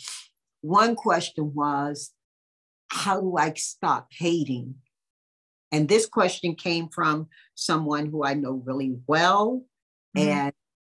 [0.60, 2.10] One question was,
[2.88, 4.74] how do I stop hating?
[5.70, 9.62] And this question came from someone who I know really well
[10.16, 10.28] mm-hmm.
[10.28, 10.52] and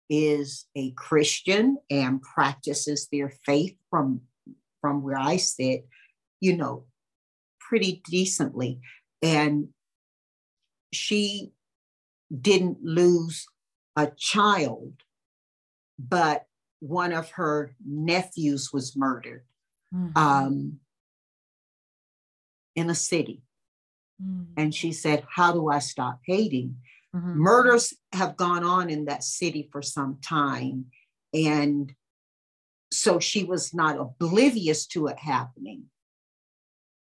[0.10, 4.22] is a Christian and practices their faith from
[4.82, 5.86] from where I sit
[6.40, 6.86] you know,
[7.60, 8.80] pretty decently.
[9.22, 9.70] And
[10.92, 11.52] she
[12.42, 13.46] didn't lose
[13.96, 14.94] a child,
[15.98, 16.46] but
[16.80, 19.44] one of her nephews was murdered
[19.94, 20.18] mm-hmm.
[20.18, 20.80] um,
[22.76, 23.42] in a city.
[24.22, 24.54] Mm-hmm.
[24.58, 26.78] And she said, How do I stop hating?
[27.16, 27.40] Mm-hmm.
[27.40, 30.86] Murders have gone on in that city for some time.
[31.34, 31.94] And
[32.92, 35.86] so she was not oblivious to it happening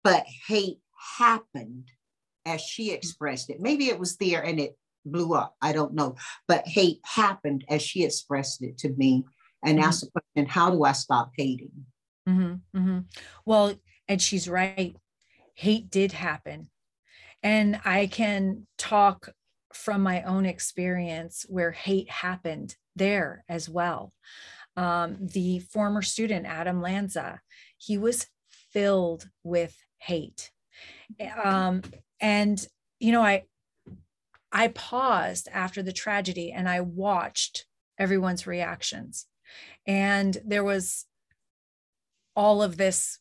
[0.07, 0.79] but hate
[1.17, 1.91] happened
[2.45, 3.59] as she expressed it.
[3.59, 5.53] Maybe it was there and it blew up.
[5.61, 6.15] I don't know.
[6.47, 9.25] But hate happened as she expressed it to me
[9.65, 9.85] and mm-hmm.
[9.85, 11.71] asked the question, how do I stop hating?
[12.27, 12.99] Mm-hmm, mm-hmm.
[13.45, 13.75] Well,
[14.07, 14.95] and she's right.
[15.55, 16.69] Hate did happen.
[17.43, 19.33] And I can talk
[19.73, 24.13] from my own experience where hate happened there as well.
[24.77, 27.41] Um, the former student, Adam Lanza,
[27.77, 28.27] he was
[28.71, 30.51] filled with hate.
[31.43, 31.81] Um,
[32.19, 32.65] and,
[32.99, 33.43] you know, I,
[34.51, 37.65] I paused after the tragedy and I watched
[37.97, 39.25] everyone's reactions.
[39.85, 41.05] And there was
[42.35, 43.19] all of this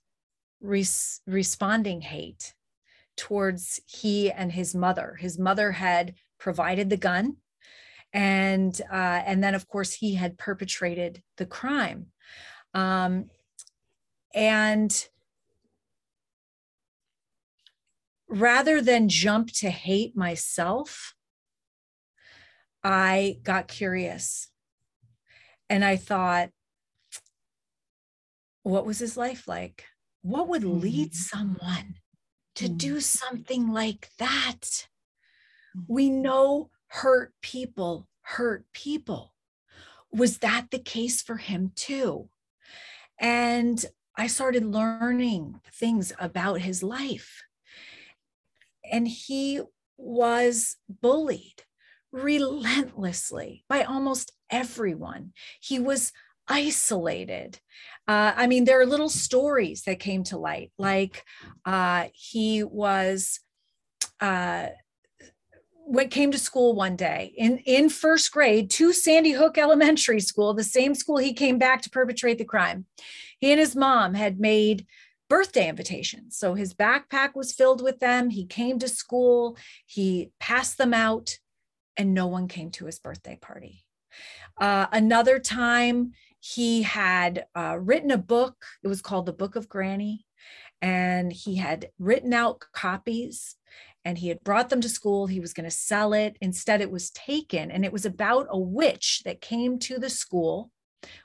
[0.61, 2.55] res- responding hate
[3.17, 5.17] towards he and his mother.
[5.19, 7.37] His mother had provided the gun,
[8.13, 12.07] and uh, and then of course he had perpetrated the crime,
[12.75, 13.31] um,
[14.35, 15.09] and
[18.29, 21.15] rather than jump to hate myself,
[22.83, 24.49] I got curious,
[25.69, 26.51] and I thought,
[28.63, 29.85] what was his life like?
[30.23, 31.37] What would lead mm-hmm.
[31.39, 31.95] someone
[32.57, 32.79] to mm.
[32.79, 34.89] do something like that?
[35.89, 36.23] We mm-hmm.
[36.23, 39.33] know hurt people hurt people.
[40.13, 42.29] Was that the case for him too?
[43.21, 43.85] And
[44.17, 47.43] I started learning things about his life.
[48.91, 49.61] And he
[49.97, 51.63] was bullied
[52.13, 55.33] relentlessly by almost everyone.
[55.61, 56.13] He was
[56.49, 57.59] isolated.
[58.09, 61.25] Uh, I mean, there are little stories that came to light, like
[61.65, 63.41] uh, he was.
[64.21, 64.69] Uh,
[65.89, 70.53] what came to school one day in, in first grade to Sandy Hook Elementary School,
[70.53, 72.87] the same school he came back to perpetrate the crime.
[73.39, 74.85] He and his mom had made
[75.29, 76.37] birthday invitations.
[76.37, 78.31] So his backpack was filled with them.
[78.31, 81.39] He came to school, he passed them out,
[81.97, 83.85] and no one came to his birthday party.
[84.59, 88.65] Uh, another time, he had uh, written a book.
[88.85, 90.25] It was called The Book of Granny.
[90.81, 93.57] And he had written out copies
[94.05, 95.27] and he had brought them to school.
[95.27, 96.37] He was going to sell it.
[96.41, 97.71] Instead, it was taken.
[97.71, 100.71] And it was about a witch that came to the school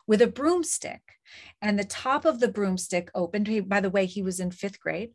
[0.08, 1.02] with a broomstick.
[1.62, 3.70] And the top of the broomstick opened.
[3.70, 5.12] By the way, he was in fifth grade.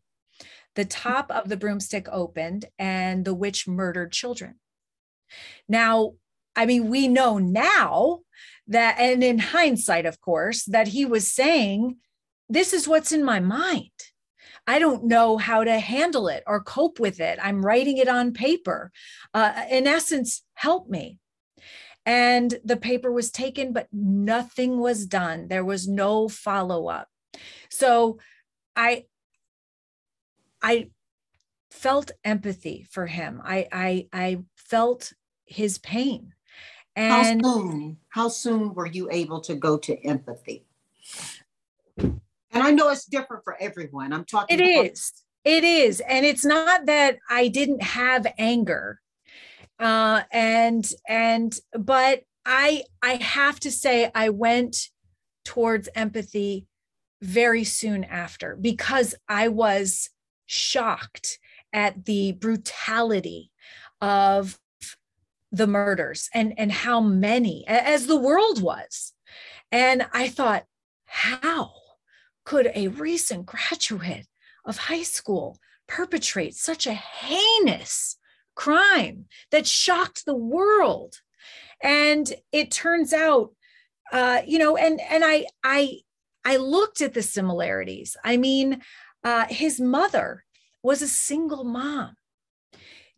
[0.75, 4.57] The top of the broomstick opened, and the witch murdered children.
[5.69, 6.15] Now,
[6.55, 8.21] I mean, we know now
[8.69, 11.97] that, and in hindsight, of course, that he was saying,
[12.49, 13.91] This is what's in my mind.
[14.67, 17.39] I don't know how to handle it or cope with it.
[17.41, 18.91] I'm writing it on paper.
[19.33, 21.19] Uh, in essence, help me.
[22.07, 25.49] And the paper was taken, but nothing was done.
[25.49, 27.09] There was no follow up.
[27.69, 28.19] So
[28.77, 29.07] I,
[30.63, 30.91] I
[31.71, 33.43] felt empathy for him.
[33.45, 35.13] I, I, I felt
[35.45, 36.33] his pain.
[36.95, 40.65] And how soon, how soon were you able to go to empathy?
[41.99, 42.21] And
[42.53, 44.13] I know it's different for everyone.
[44.13, 44.59] I'm talking.
[44.59, 45.13] It about- is.
[45.45, 49.01] It is, and it's not that I didn't have anger,
[49.79, 54.89] uh, and and but I I have to say I went
[55.45, 56.67] towards empathy
[57.23, 60.11] very soon after because I was
[60.47, 61.39] shocked
[61.73, 63.51] at the brutality
[64.01, 64.59] of
[65.53, 69.13] the murders and and how many as the world was.
[69.73, 70.65] And i thought
[71.07, 71.73] how
[72.45, 74.27] could a recent graduate
[74.65, 75.59] of high school
[75.89, 78.17] perpetrate such a heinous
[78.57, 81.21] crime that shocked the world
[81.83, 83.51] and it turns out
[84.13, 85.99] uh, you know and and i i
[86.45, 88.81] i looked at the similarities i mean
[89.25, 90.45] uh, his mother
[90.83, 92.15] was a single mom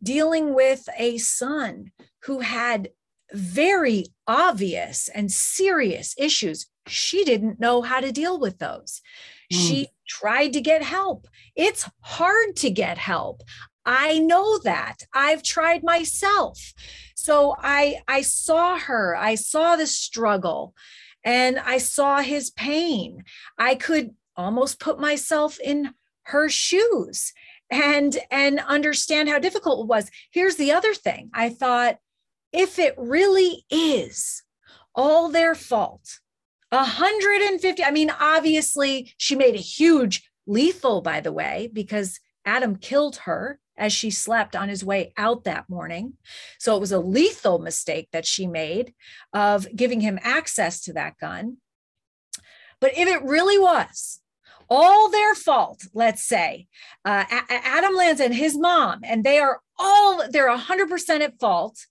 [0.01, 1.91] dealing with a son
[2.23, 2.89] who had
[3.33, 6.67] very obvious and serious issues.
[6.87, 9.01] She didn't know how to deal with those.
[9.53, 9.57] Mm.
[9.57, 11.27] She tried to get help.
[11.55, 13.43] It's hard to get help.
[13.91, 14.97] I know that.
[15.15, 16.73] I've tried myself.
[17.15, 19.15] So I I saw her.
[19.15, 20.75] I saw the struggle
[21.25, 23.23] and I saw his pain.
[23.57, 27.33] I could almost put myself in her shoes
[27.71, 31.97] and and understand how difficult it was here's the other thing i thought
[32.51, 34.43] if it really is
[34.95, 36.19] all their fault
[36.69, 43.17] 150 i mean obviously she made a huge lethal by the way because adam killed
[43.17, 46.13] her as she slept on his way out that morning
[46.59, 48.93] so it was a lethal mistake that she made
[49.33, 51.57] of giving him access to that gun
[52.79, 54.19] but if it really was
[54.71, 56.67] all their fault, let's say,
[57.03, 61.87] uh, Adam Lanza and his mom, and they are all, they're 100% at fault,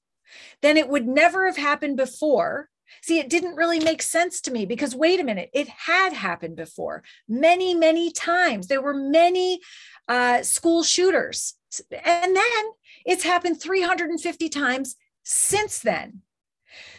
[0.63, 2.69] then it would never have happened before
[3.03, 6.57] See, it didn't really make sense to me because wait a minute, it had happened
[6.57, 8.67] before many, many times.
[8.67, 9.61] There were many
[10.09, 11.55] uh, school shooters.
[11.91, 12.65] And then
[13.05, 16.23] it's happened 350 times since then.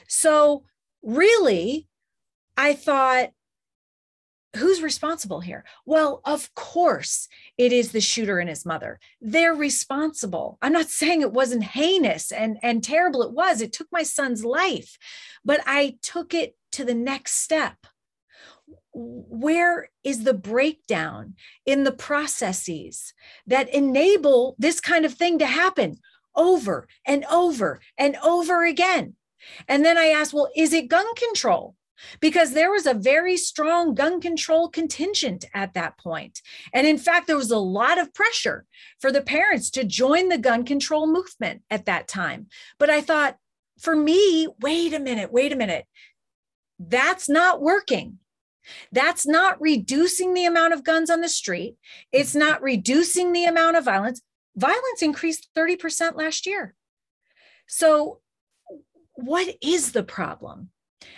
[0.08, 0.64] So,
[1.04, 1.88] really,
[2.58, 3.30] I thought,
[4.58, 5.64] who's responsible here?
[5.86, 9.00] Well, of course, it is the shooter and his mother.
[9.22, 10.58] They're responsible.
[10.62, 13.22] I'm not saying it wasn't heinous and, and terrible.
[13.22, 13.62] It was.
[13.62, 14.98] It took my son's life,
[15.46, 17.76] but I took it to the next step.
[19.02, 21.36] Where is the breakdown
[21.66, 23.14] in the processes
[23.48, 26.00] that enable this kind of thing to happen
[26.36, 29.16] over and over and over again?
[29.68, 31.76] And then I asked, well, is it gun control?
[32.20, 36.42] because there was a very strong gun control contingent at that point.
[36.74, 38.66] And in fact, there was a lot of pressure
[39.00, 42.48] for the parents to join the gun control movement at that time.
[42.78, 43.38] But I thought,
[43.80, 45.86] for me, wait a minute, wait a minute.
[46.80, 48.20] That's not working.
[48.92, 51.76] That's not reducing the amount of guns on the street.
[52.12, 54.22] It's not reducing the amount of violence.
[54.56, 56.76] Violence increased 30% last year.
[57.68, 58.20] So,
[59.14, 60.70] what is the problem?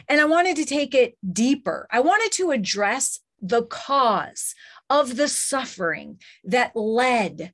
[0.08, 1.88] And I wanted to take it deeper.
[1.91, 4.54] I wanted to address the cause
[4.89, 7.54] of the suffering that led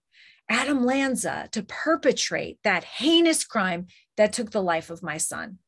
[0.50, 5.60] Adam Lanza to perpetrate that heinous crime that took the life of my son.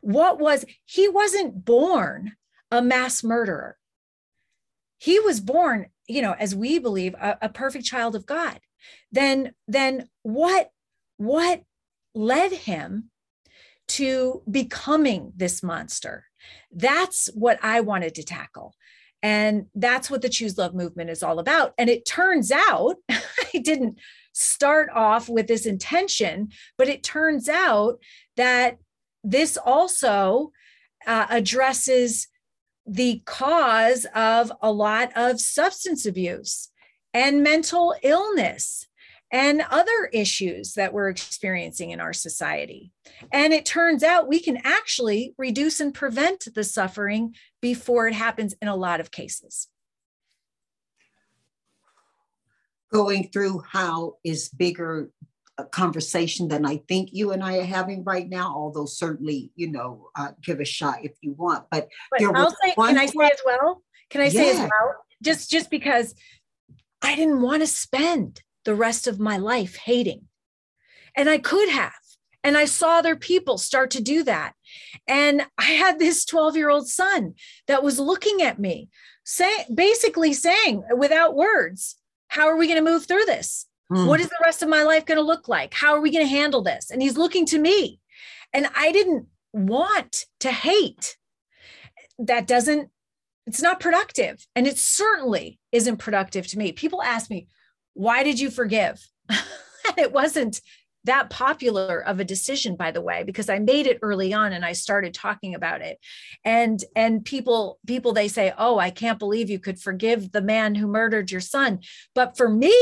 [0.00, 2.32] What was, he wasn't born
[2.70, 3.76] a mass murderer.
[4.98, 8.60] He was born, you know, as we believe, a, a perfect child of God.
[9.12, 10.70] Then, then what,
[11.16, 11.62] what
[12.14, 13.10] led him
[13.88, 16.24] to becoming this monster.
[16.72, 18.74] That's what I wanted to tackle.
[19.22, 21.72] And that's what the Choose Love movement is all about.
[21.78, 23.98] And it turns out, I didn't
[24.32, 27.98] start off with this intention, but it turns out
[28.36, 28.78] that
[29.24, 30.52] this also
[31.06, 32.28] uh, addresses
[32.86, 36.70] the cause of a lot of substance abuse
[37.12, 38.86] and mental illness
[39.32, 42.92] and other issues that we're experiencing in our society.
[43.32, 48.54] And it turns out we can actually reduce and prevent the suffering before it happens
[48.62, 49.68] in a lot of cases.
[52.92, 55.10] Going through how is bigger
[55.64, 60.08] conversation than I think you and I are having right now, although certainly, you know,
[60.14, 61.64] uh, give a shot if you want.
[61.70, 63.82] But, but there I'll say, can I say as well?
[64.10, 64.94] Can I say as well?
[65.22, 66.14] Just just because
[67.02, 70.22] I didn't want to spend the rest of my life hating.
[71.16, 71.92] And I could have.
[72.44, 74.52] And I saw other people start to do that.
[75.08, 77.34] And I had this 12 year old son
[77.66, 78.88] that was looking at me,
[79.24, 81.96] say, basically saying without words,
[82.28, 83.66] How are we going to move through this?
[83.92, 84.06] Mm.
[84.06, 85.74] What is the rest of my life going to look like?
[85.74, 86.90] How are we going to handle this?
[86.90, 88.00] And he's looking to me.
[88.52, 91.16] And I didn't want to hate.
[92.18, 92.90] That doesn't,
[93.46, 94.46] it's not productive.
[94.56, 96.72] And it certainly isn't productive to me.
[96.72, 97.46] People ask me,
[97.94, 99.06] why did you forgive?
[99.96, 100.60] it wasn't
[101.04, 104.64] that popular of a decision by the way because i made it early on and
[104.64, 105.98] i started talking about it
[106.44, 110.74] and and people people they say oh i can't believe you could forgive the man
[110.74, 111.78] who murdered your son
[112.14, 112.74] but for me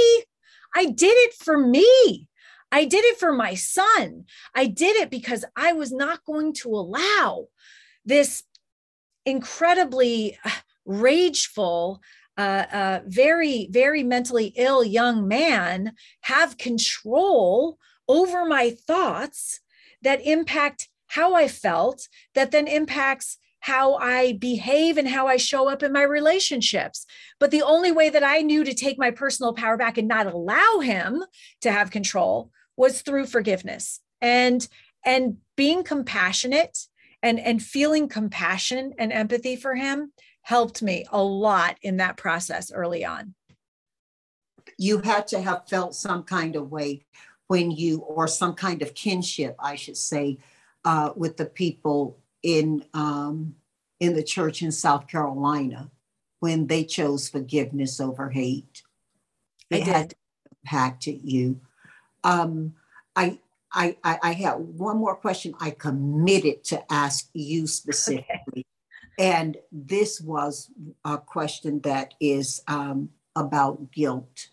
[0.74, 2.28] i did it for me.
[2.72, 4.24] I did it for my son.
[4.52, 7.46] I did it because i was not going to allow
[8.04, 8.42] this
[9.24, 10.50] incredibly uh,
[10.84, 12.00] rageful
[12.36, 19.60] a very, very mentally ill young man have control over my thoughts
[20.02, 25.70] that impact how I felt, that then impacts how I behave and how I show
[25.70, 27.06] up in my relationships.
[27.40, 30.26] But the only way that I knew to take my personal power back and not
[30.26, 31.24] allow him
[31.62, 34.68] to have control was through forgiveness and
[35.02, 36.76] and being compassionate
[37.22, 40.12] and and feeling compassion and empathy for him
[40.42, 43.34] helped me a lot in that process early on.
[44.76, 47.06] You had to have felt some kind of way
[47.46, 50.38] when you, or some kind of kinship, I should say,
[50.84, 53.56] uh, with the people in um,
[53.98, 55.90] in the church in South Carolina
[56.38, 58.82] when they chose forgiveness over hate.
[59.70, 60.14] It had
[60.62, 61.60] impacted you.
[62.22, 62.74] Um,
[63.16, 63.38] I,
[63.72, 68.28] I, I, I had one more question I committed to ask you specifically.
[68.48, 68.64] Okay.
[69.18, 70.70] And this was
[71.04, 74.48] a question that is um, about guilt,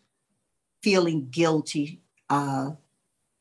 [0.82, 2.72] feeling guilty uh,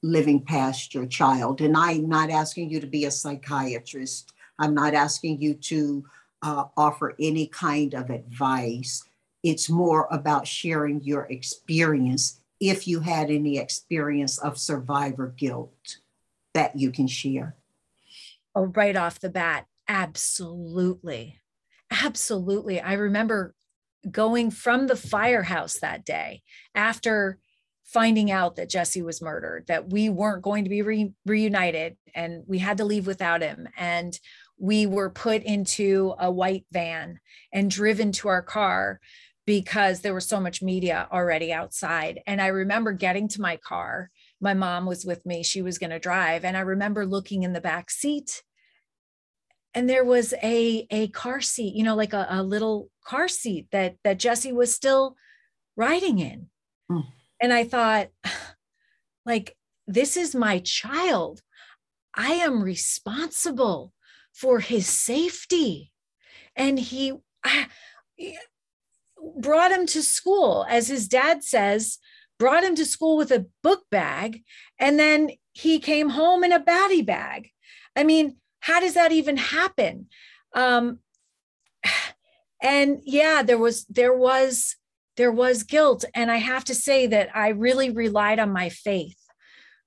[0.02, 1.60] living past your child.
[1.60, 4.32] And I'm not asking you to be a psychiatrist.
[4.60, 6.04] I'm not asking you to
[6.42, 9.02] uh, offer any kind of advice.
[9.42, 15.96] It's more about sharing your experience if you had any experience of survivor guilt
[16.52, 17.56] that you can share.
[18.54, 21.40] Oh, right off the bat, absolutely.
[21.90, 22.80] Absolutely.
[22.80, 23.54] I remember
[24.10, 26.42] going from the firehouse that day
[26.74, 27.38] after
[27.84, 32.44] finding out that Jesse was murdered, that we weren't going to be re- reunited and
[32.46, 33.68] we had to leave without him.
[33.76, 34.18] And
[34.60, 37.18] we were put into a white van
[37.52, 39.00] and driven to our car
[39.46, 42.20] because there was so much media already outside.
[42.26, 44.10] And I remember getting to my car.
[44.40, 46.44] My mom was with me, she was going to drive.
[46.44, 48.42] And I remember looking in the back seat
[49.74, 53.66] and there was a a car seat you know like a, a little car seat
[53.72, 55.16] that that jesse was still
[55.76, 56.46] riding in
[56.90, 57.04] mm.
[57.40, 58.08] and i thought
[59.26, 59.56] like
[59.86, 61.40] this is my child
[62.14, 63.92] i am responsible
[64.32, 65.92] for his safety.
[66.56, 67.14] And he
[69.38, 71.98] brought him to school as his dad says
[72.38, 74.42] brought him to school with a book bag
[74.78, 77.50] and then he came home in a baddie bag.
[77.94, 80.06] I mean how does that even happen?
[80.54, 81.00] Um
[82.62, 84.76] and yeah there was there was
[85.16, 86.04] there was guilt.
[86.14, 89.18] And i have to say that i really relied on my faith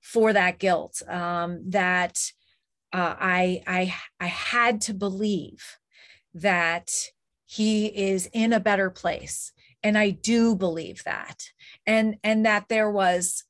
[0.00, 2.20] for that guilt um that
[2.94, 5.78] uh, i i i had to believe
[6.32, 6.90] that
[7.44, 9.52] he is in a better place.
[9.82, 11.50] And i do believe that.
[11.86, 13.44] And and that there was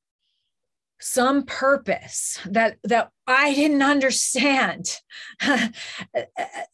[1.00, 5.00] some purpose that that I didn't understand.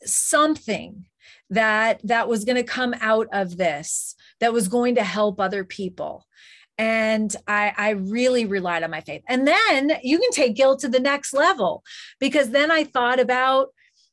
[0.04, 1.06] Something
[1.50, 5.64] that that was going to come out of this that was going to help other
[5.64, 6.26] people
[6.80, 10.88] and I, I really relied on my faith and then you can take guilt to
[10.88, 11.84] the next level
[12.18, 13.68] because then i thought about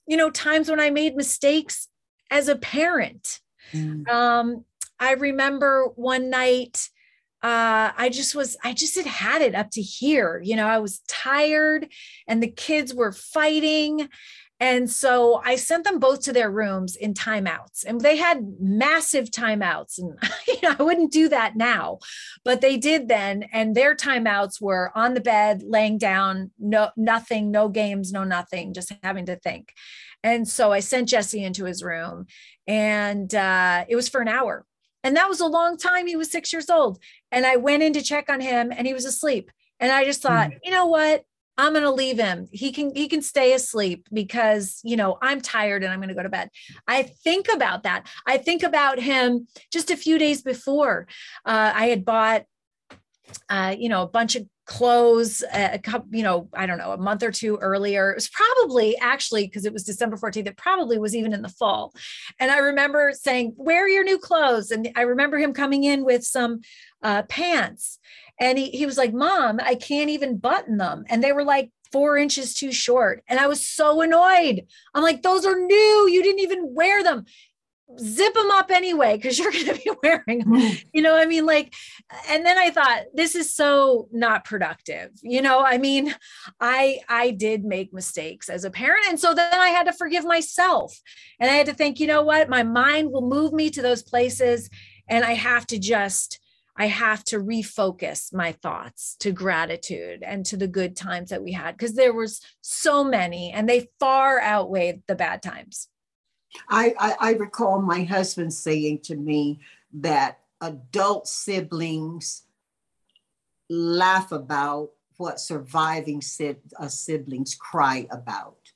[0.06, 1.88] you know times when i made mistakes
[2.30, 3.40] as a parent
[3.72, 4.06] mm.
[4.10, 4.66] um,
[5.00, 6.90] i remember one night
[7.44, 10.42] uh, I just was, I just had had it up to here.
[10.44, 11.88] You know, I was tired
[12.28, 14.10] and the kids were fighting.
[14.60, 19.30] And so I sent them both to their rooms in timeouts, and they had massive
[19.30, 20.00] timeouts.
[20.00, 22.00] And you know, I wouldn't do that now,
[22.44, 23.44] but they did then.
[23.54, 28.74] And their timeouts were on the bed, laying down, no nothing, no games, no nothing,
[28.74, 29.74] just having to think.
[30.24, 32.26] And so I sent Jesse into his room,
[32.66, 34.66] and uh, it was for an hour.
[35.04, 36.08] And that was a long time.
[36.08, 37.00] He was six years old.
[37.32, 39.52] And I went in to check on him and he was asleep.
[39.80, 40.58] And I just thought, mm-hmm.
[40.64, 41.24] you know what?
[41.58, 42.48] I'm going to leave him.
[42.52, 46.16] He can he can stay asleep because, you know, I'm tired and I'm going to
[46.16, 46.50] go to bed.
[46.88, 48.08] I think about that.
[48.26, 51.08] I think about him just a few days before.
[51.46, 52.46] Uh, I had bought
[53.50, 56.98] uh, you know, a bunch of clothes a couple, you know, I don't know, a
[56.98, 58.12] month or two earlier.
[58.12, 61.50] It was probably actually because it was December 14th, it probably was even in the
[61.50, 61.94] fall.
[62.40, 64.72] And I remember saying, Where are your new clothes?
[64.72, 66.62] And I remember him coming in with some
[67.02, 68.00] uh, pants.
[68.40, 71.06] And he, he was like, Mom, I can't even button them.
[71.10, 73.24] And they were like four inches too short.
[73.28, 74.66] And I was so annoyed.
[74.94, 76.10] I'm like, Those are new.
[76.10, 77.26] You didn't even wear them
[78.00, 80.54] zip them up anyway because you're going to be wearing them.
[80.54, 80.84] Mm.
[80.94, 81.74] You know, I mean, like,
[82.30, 85.12] and then I thought this is so not productive.
[85.22, 86.14] You know, I mean,
[86.60, 90.26] I I did make mistakes as a parent, and so then I had to forgive
[90.26, 91.00] myself,
[91.40, 94.04] and I had to think, you know what, my mind will move me to those
[94.04, 94.70] places,
[95.08, 96.40] and I have to just.
[96.78, 101.52] I have to refocus my thoughts to gratitude and to the good times that we
[101.52, 105.90] had because there was so many and they far outweighed the bad times.
[106.70, 109.60] I, I, I recall my husband saying to me
[109.94, 112.44] that adult siblings
[113.70, 118.72] laugh about what surviving siblings cry about.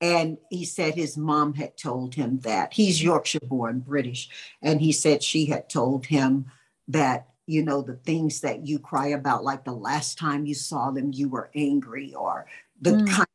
[0.00, 2.74] And he said his mom had told him that.
[2.74, 4.28] He's Yorkshire born British.
[4.62, 6.46] And he said she had told him
[6.88, 10.90] that, you know, the things that you cry about, like the last time you saw
[10.90, 12.46] them, you were angry, or
[12.80, 13.08] the mm.
[13.08, 13.26] kind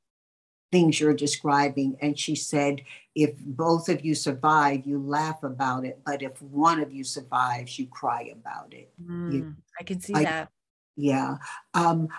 [0.71, 1.97] things you're describing.
[1.99, 2.81] And she said,
[3.15, 5.99] if both of you survive, you laugh about it.
[6.05, 8.91] But if one of you survives, you cry about it.
[9.03, 10.49] Mm, you, I can see I, that.
[10.95, 11.37] Yeah.
[11.73, 12.09] Um,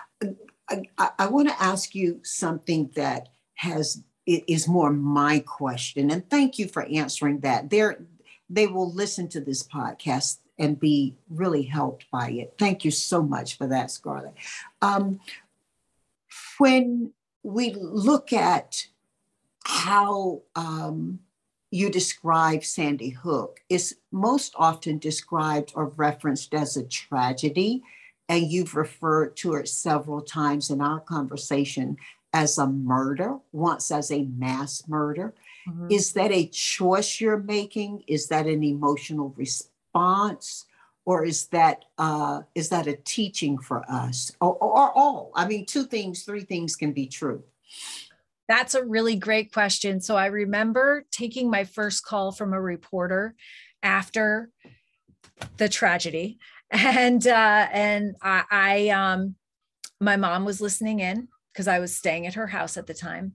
[0.69, 6.11] I, I, I want to ask you something that has is more my question.
[6.11, 7.69] And thank you for answering that.
[7.69, 8.05] There,
[8.49, 12.53] they will listen to this podcast and be really helped by it.
[12.57, 14.35] Thank you so much for that, Scarlett.
[14.81, 15.19] Um,
[16.59, 17.11] when
[17.43, 18.85] we look at
[19.65, 21.19] how um,
[21.71, 27.81] you describe Sandy Hook, it's most often described or referenced as a tragedy.
[28.29, 31.97] And you've referred to it several times in our conversation
[32.33, 35.33] as a murder, once as a mass murder.
[35.67, 35.87] Mm-hmm.
[35.89, 38.03] Is that a choice you're making?
[38.07, 39.70] Is that an emotional response?
[39.93, 44.31] Or is that uh, is that a teaching for us?
[44.39, 45.31] Or, or, or all?
[45.35, 47.43] I mean two things three things can be true.
[48.47, 50.01] That's a really great question.
[50.01, 53.33] So I remember taking my first call from a reporter
[53.81, 54.49] after
[55.57, 56.37] the tragedy,
[56.71, 59.35] and uh, and I, I um,
[59.99, 63.33] my mom was listening in because I was staying at her house at the time,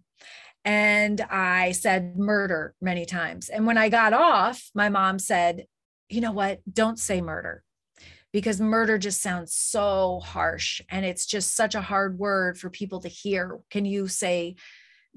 [0.65, 3.49] and I said murder many times.
[3.49, 5.67] And when I got off, my mom said,
[6.09, 6.61] "You know what?
[6.71, 7.63] Don't say murder."
[8.33, 13.01] because murder just sounds so harsh and it's just such a hard word for people
[13.01, 13.61] to hear.
[13.71, 14.57] Can you say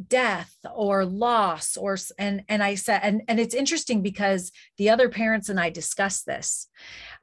[0.07, 5.09] death or loss or and and I said and and it's interesting because the other
[5.09, 6.69] parents and I discussed this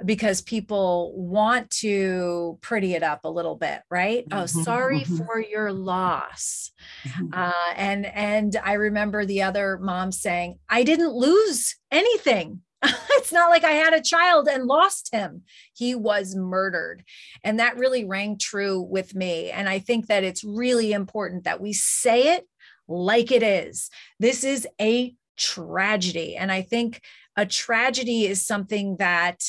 [0.04, 5.00] because people want to pretty it up a little bit right oh, mm-hmm, oh sorry
[5.00, 5.16] mm-hmm.
[5.16, 6.70] for your loss
[7.08, 7.28] mm-hmm.
[7.32, 12.60] uh, and and I remember the other mom saying I didn't lose anything
[13.10, 15.42] it's not like I had a child and lost him.
[15.74, 17.04] He was murdered.
[17.44, 19.50] And that really rang true with me.
[19.50, 22.46] And I think that it's really important that we say it
[22.88, 23.90] like it is.
[24.18, 26.36] This is a tragedy.
[26.36, 27.02] And I think
[27.36, 29.42] a tragedy is something that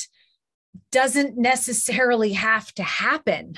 [0.92, 3.54] doesn't necessarily have to happen.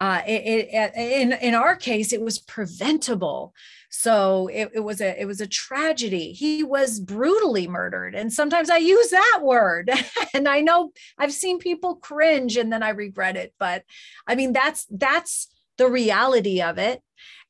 [0.00, 3.54] Uh, it, it, in in our case, it was preventable.
[3.90, 6.32] So it, it was a it was a tragedy.
[6.32, 9.90] He was brutally murdered, and sometimes I use that word,
[10.34, 13.52] and I know I've seen people cringe, and then I regret it.
[13.58, 13.84] But
[14.26, 17.02] I mean, that's that's the reality of it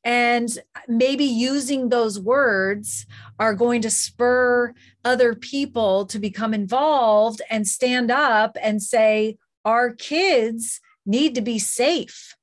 [0.05, 0.49] and
[0.89, 3.07] maybe using those words
[3.39, 4.73] are going to spur
[5.05, 11.59] other people to become involved and stand up and say, our kids need to be
[11.59, 12.35] safe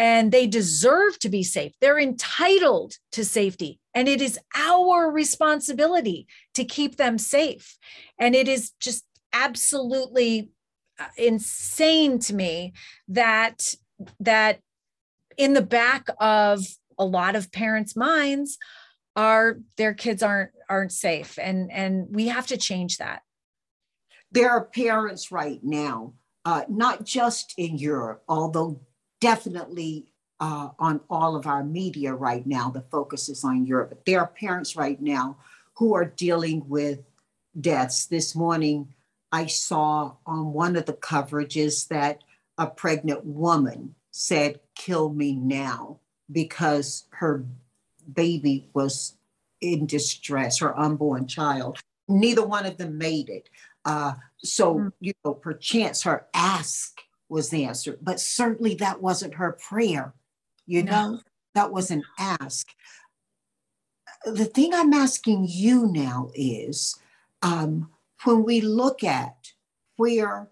[0.00, 1.74] and they deserve to be safe.
[1.78, 3.78] They're entitled to safety.
[3.94, 7.76] And it is our responsibility to keep them safe.
[8.18, 10.48] And it is just absolutely
[10.98, 12.72] uh, insane to me
[13.08, 13.74] that
[14.20, 14.60] that
[15.36, 16.64] in the back of
[16.98, 18.56] a lot of parents' minds
[19.16, 23.22] are their kids aren't aren't safe and and we have to change that
[24.32, 28.80] there are parents right now uh, not just in europe although
[29.20, 30.06] definitely
[30.40, 34.20] uh, on all of our media right now the focus is on europe but there
[34.20, 35.36] are parents right now
[35.74, 37.00] who are dealing with
[37.60, 38.92] deaths this morning
[39.32, 42.22] i saw on one of the coverages that
[42.58, 45.98] a pregnant woman said kill me now
[46.30, 47.44] because her
[48.12, 49.16] baby was
[49.60, 51.78] in distress, her unborn child.
[52.08, 53.48] Neither one of them made it.
[53.84, 54.92] Uh, so, mm.
[55.00, 57.00] you know, perchance her ask
[57.30, 57.98] was the answer.
[58.02, 60.14] but certainly that wasn't her prayer.
[60.66, 60.90] You no.
[60.90, 61.20] know,
[61.54, 62.68] that was an ask.
[64.24, 66.98] The thing I'm asking you now is
[67.42, 67.90] um,
[68.24, 69.52] when we look at
[69.96, 70.48] where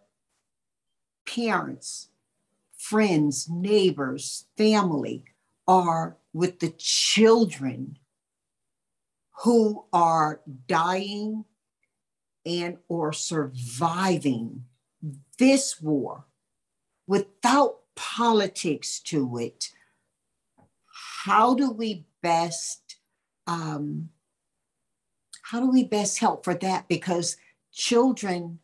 [1.26, 2.08] parents,
[2.76, 5.24] friends, neighbors, family
[5.66, 7.98] are with the children
[9.42, 11.44] who are dying
[12.46, 14.64] and or surviving
[15.38, 16.24] this war
[17.08, 19.70] without politics to it
[21.24, 22.96] how do we best
[23.48, 24.10] um,
[25.42, 27.36] how do we best help for that because
[27.72, 28.60] children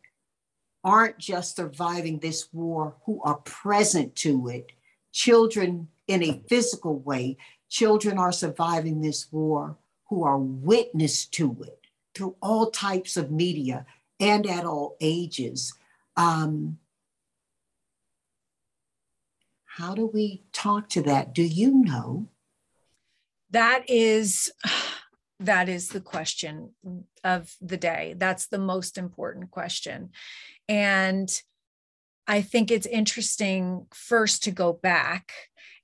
[0.83, 4.71] aren't just surviving this war who are present to it
[5.11, 7.37] children in a physical way,
[7.69, 9.77] children are surviving this war
[10.09, 11.79] who are witness to it
[12.13, 13.85] through all types of media
[14.19, 15.73] and at all ages.
[16.15, 16.77] Um,
[19.77, 21.33] how do we talk to that?
[21.33, 22.29] Do you know?
[23.51, 24.51] That is
[25.41, 26.71] that is the question
[27.25, 28.15] of the day.
[28.17, 30.11] That's the most important question.
[30.69, 31.29] And
[32.25, 35.33] I think it's interesting first to go back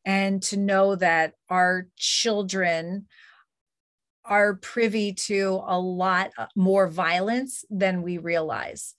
[0.05, 3.07] and to know that our children
[4.23, 8.95] are privy to a lot more violence than we realize.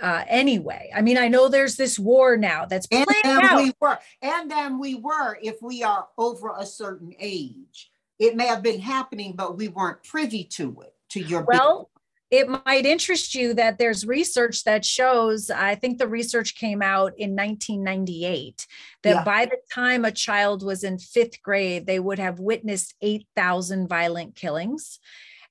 [0.00, 3.62] Uh, anyway, I mean, I know there's this war now that's and then out.
[3.62, 7.90] we were, and then we were if we are over a certain age.
[8.18, 10.94] It may have been happening, but we weren't privy to it.
[11.10, 11.90] To your well,
[12.32, 17.12] it might interest you that there's research that shows, I think the research came out
[17.18, 18.66] in 1998,
[19.02, 19.22] that yeah.
[19.22, 24.34] by the time a child was in fifth grade, they would have witnessed 8,000 violent
[24.34, 24.98] killings.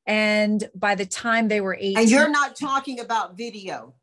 [0.07, 1.99] And by the time they were 18.
[1.99, 3.93] And you're not talking about video.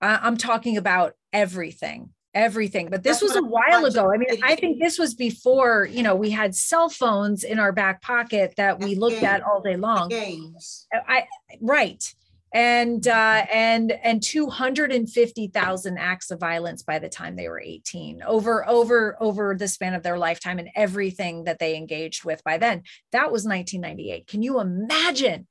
[0.00, 4.12] I'm talking about everything everything but this was a while ago.
[4.12, 7.72] I mean i think this was before you know we had cell phones in our
[7.72, 10.10] back pocket that we looked at all day long.
[10.10, 10.86] games.
[10.92, 11.26] I
[11.60, 12.14] right.
[12.52, 18.66] And uh, and and 250,000 acts of violence by the time they were 18 over
[18.68, 22.82] over over the span of their lifetime and everything that they engaged with by then.
[23.12, 25.46] That was 1998 can you imagine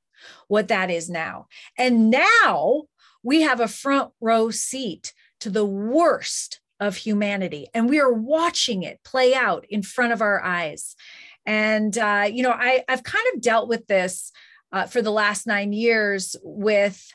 [0.48, 1.46] what that is now?
[1.76, 2.84] And now
[3.26, 8.82] we have a front row seat to the worst of humanity and we are watching
[8.82, 10.94] it play out in front of our eyes
[11.44, 14.32] and uh, you know I, i've kind of dealt with this
[14.72, 17.12] uh, for the last nine years with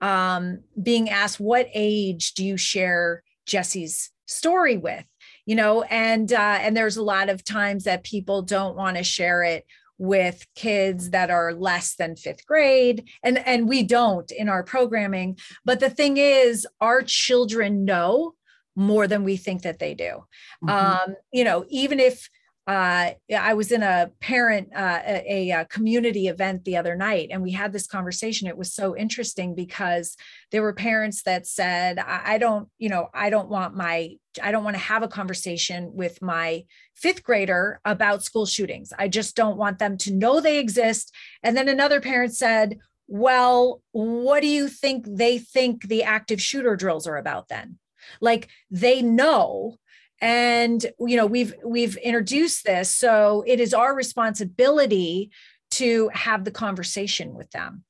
[0.00, 5.04] um, being asked, what age do you share Jesse's story with?
[5.46, 9.02] You know, and uh, and there's a lot of times that people don't want to
[9.02, 9.64] share it
[9.98, 13.08] with kids that are less than fifth grade.
[13.22, 15.38] And and we don't in our programming.
[15.64, 18.34] But the thing is our children know
[18.76, 20.24] more than we think that they do.
[20.64, 20.68] Mm-hmm.
[20.68, 22.28] um you know even if
[22.68, 27.42] uh, I was in a parent, uh, a, a, community event the other night, and
[27.42, 28.46] we had this conversation.
[28.46, 30.18] It was so interesting because
[30.52, 34.52] there were parents that said, I, I don't, you know, I don't want my, I
[34.52, 36.64] don't want to have a conversation with my
[36.94, 38.92] fifth grader about school shootings.
[38.98, 41.14] I just don't want them to know they exist.
[41.42, 46.76] And then another parent said, well, what do you think they think the active shooter
[46.76, 47.78] drills are about then?
[48.20, 49.78] Like they know
[50.20, 52.90] and you know we've we've introduced this.
[52.90, 55.30] So it is our responsibility
[55.72, 57.84] to have the conversation with them.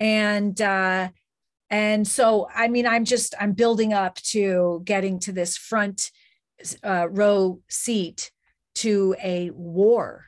[0.00, 1.08] And uh
[1.70, 6.10] and so i mean i'm just i'm building up to getting to this front
[6.84, 8.30] uh, row seat
[8.74, 10.26] to a war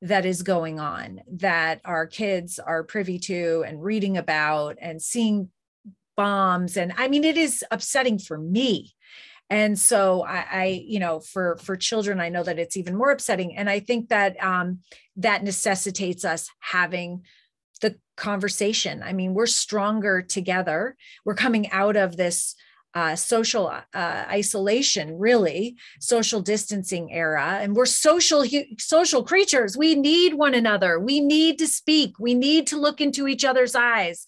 [0.00, 5.50] that is going on that our kids are privy to and reading about and seeing
[6.16, 6.76] bombs.
[6.76, 8.94] And i mean it is upsetting for me
[9.48, 13.10] and so I, I, you know for for children i know that it's even more
[13.10, 14.80] upsetting and i think that um
[15.16, 17.22] that necessitates us having
[17.80, 22.56] the conversation i mean we're stronger together we're coming out of this
[22.96, 28.42] uh, social uh, isolation, really social distancing era, and we're social
[28.78, 29.76] social creatures.
[29.76, 30.98] We need one another.
[30.98, 32.18] We need to speak.
[32.18, 34.24] We need to look into each other's eyes,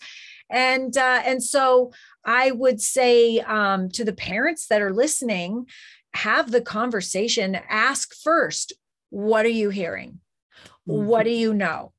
[0.50, 1.92] and uh, and so
[2.24, 5.66] I would say um, to the parents that are listening,
[6.14, 7.58] have the conversation.
[7.68, 8.72] Ask first,
[9.10, 10.20] what are you hearing?
[10.88, 11.06] Mm-hmm.
[11.06, 11.92] What do you know?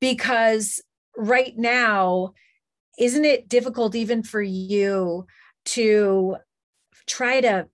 [0.00, 0.82] Because
[1.16, 2.34] right now,
[2.98, 5.26] isn't it difficult even for you
[5.66, 6.36] to
[7.06, 7.68] try to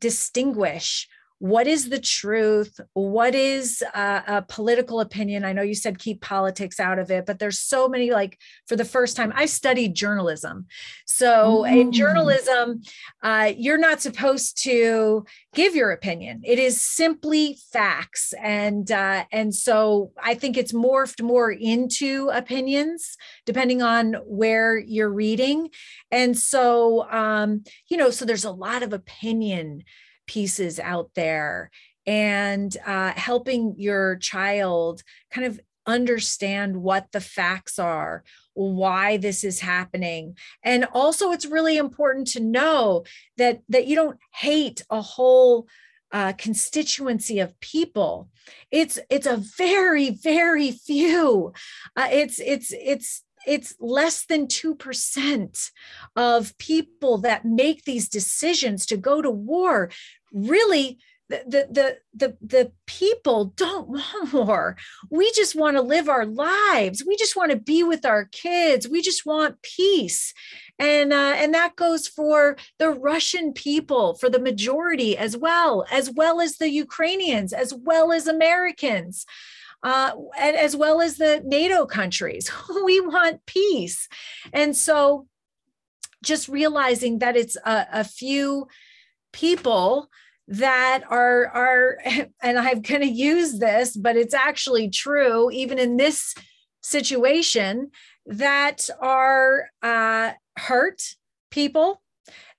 [0.00, 1.08] distinguish
[1.38, 2.80] what is the truth?
[2.94, 5.44] What is a, a, political opinion?
[5.44, 8.76] I know you said keep politics out of it but there's so many like for
[8.76, 10.66] the first time i studied journalism.
[11.04, 11.80] So mm.
[11.80, 12.82] in journalism
[13.22, 16.42] uh, you're not supposed to give your opinion.
[16.44, 18.32] It is simply facts.
[18.42, 25.12] And uh, and so i think it's morphed more into opinions depending on where you're
[25.12, 25.68] reading.
[26.10, 29.82] And so um, you know so there's a lot of opinion
[30.26, 31.70] pieces out there
[32.06, 35.02] and uh, helping your child
[35.32, 38.24] kind of understand what the facts are
[38.56, 40.36] why this is happening.
[40.62, 43.04] And also it's really important to know
[43.36, 45.68] that that you don't hate a whole
[46.10, 48.30] uh, constituency of people.
[48.70, 51.52] It's it's a very very few.
[51.94, 55.70] Uh, it's it's it's it's less than 2%
[56.16, 59.90] of people that make these decisions to go to war.
[60.32, 64.76] Really the, the the the people don't want war.
[65.10, 67.04] We just want to live our lives.
[67.06, 68.88] We just want to be with our kids.
[68.88, 70.32] We just want peace.
[70.78, 76.10] And uh, and that goes for the russian people for the majority as well as
[76.10, 79.24] well as the ukrainians as well as americans
[79.82, 82.50] uh, and as well as the NATO countries.
[82.84, 84.08] we want peace.
[84.52, 85.26] And so
[86.22, 88.66] just realizing that it's a, a few
[89.32, 90.10] people
[90.48, 91.98] that are are
[92.42, 96.34] and i'm going to use this but it's actually true even in this
[96.82, 97.90] situation
[98.26, 101.02] that are uh, hurt
[101.50, 102.00] people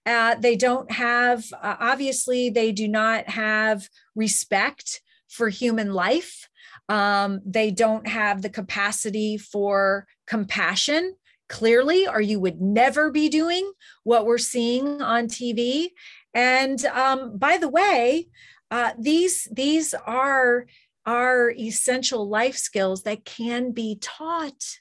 [0.05, 6.49] uh, they don't have uh, obviously they do not have respect for human life
[6.89, 11.15] um, they don't have the capacity for compassion
[11.49, 13.71] clearly or you would never be doing
[14.03, 15.88] what we're seeing on tv
[16.33, 18.27] and um, by the way
[18.69, 20.65] uh, these these are
[21.05, 24.79] are essential life skills that can be taught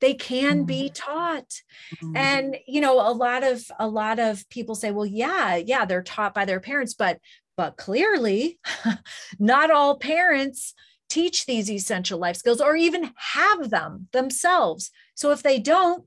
[0.00, 1.12] they can be mm-hmm.
[1.12, 1.62] taught
[1.96, 2.16] mm-hmm.
[2.16, 6.02] and you know a lot of a lot of people say well yeah yeah they're
[6.02, 7.18] taught by their parents but
[7.56, 8.58] but clearly
[9.38, 10.74] not all parents
[11.10, 14.90] teach these essential life skills or even have them themselves.
[15.14, 16.06] So if they don't,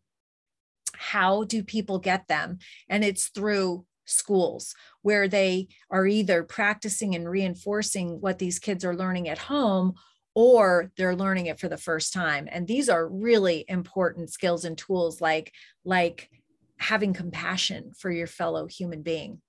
[0.96, 2.60] how do people get them?
[2.90, 8.96] And it's through schools where they are either practicing and reinforcing what these kids are
[8.96, 9.94] learning at home
[10.36, 14.78] or they're learning it for the first time and these are really important skills and
[14.78, 15.54] tools like
[15.86, 16.30] like
[16.78, 19.40] having compassion for your fellow human being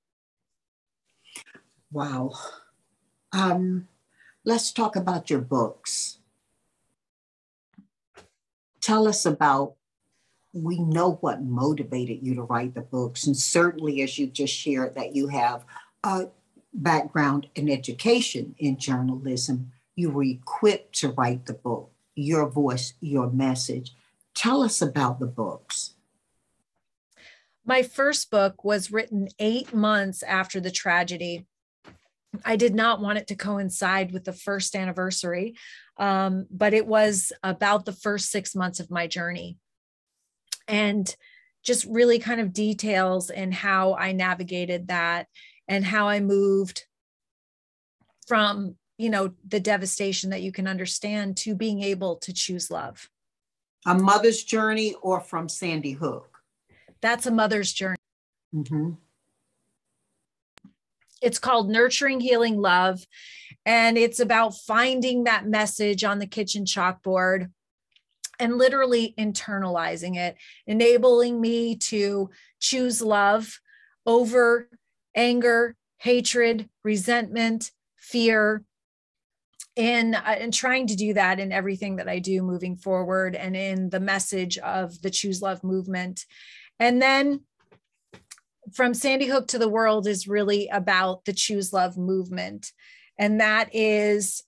[1.91, 2.31] wow
[3.33, 3.89] um,
[4.45, 6.19] let's talk about your books
[8.81, 9.75] tell us about
[10.53, 14.95] we know what motivated you to write the books and certainly as you just shared
[14.95, 15.65] that you have
[16.05, 16.27] a
[16.73, 23.31] background in education in journalism you were equipped to write the book, your voice, your
[23.31, 23.95] message.
[24.35, 25.95] Tell us about the books.
[27.65, 31.47] My first book was written eight months after the tragedy.
[32.45, 35.57] I did not want it to coincide with the first anniversary,
[35.99, 39.59] um, but it was about the first six months of my journey.
[40.67, 41.15] And
[41.63, 45.27] just really kind of details in how I navigated that
[45.67, 46.85] and how I moved
[48.27, 53.09] from you know the devastation that you can understand to being able to choose love
[53.87, 56.39] a mother's journey or from sandy hook
[57.01, 57.99] that's a mother's journey
[58.55, 58.93] mm-hmm.
[61.25, 63.07] It's called nurturing healing love
[63.67, 67.51] and it's about finding that message on the kitchen chalkboard
[68.39, 73.61] and literally internalizing it enabling me to choose love
[74.07, 74.69] over
[75.17, 78.63] anger hatred resentment fear
[79.77, 83.57] in uh, in trying to do that in everything that I do moving forward and
[83.57, 86.27] in the message of the choose love movement.
[86.79, 87.41] And then
[88.75, 92.73] from sandy hook to the world is really about the choose love movement.
[93.19, 94.43] And that is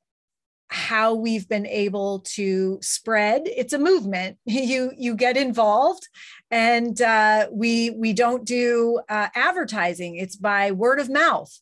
[0.68, 3.42] how we've been able to spread.
[3.44, 4.38] It's a movement.
[4.46, 6.08] You you get involved
[6.50, 10.16] and uh, we we don't do uh, advertising.
[10.16, 11.56] It's by word of mouth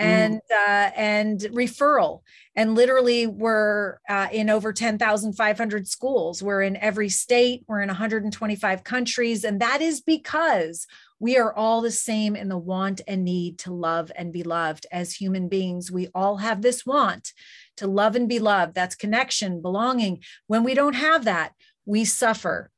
[0.00, 0.04] mm.
[0.04, 0.40] and mm.
[0.50, 2.22] uh, and referral.
[2.56, 6.42] And literally we're uh, in over 10,500 schools.
[6.42, 7.62] We're in every state.
[7.68, 9.44] We're in 125 countries.
[9.44, 10.88] And that is because
[11.20, 14.86] we are all the same in the want and need to love and be loved
[14.92, 17.32] as human beings we all have this want
[17.76, 18.74] to love and be loved.
[18.74, 20.22] That's connection, belonging.
[20.46, 21.52] When we don't have that,
[21.86, 22.70] we suffer.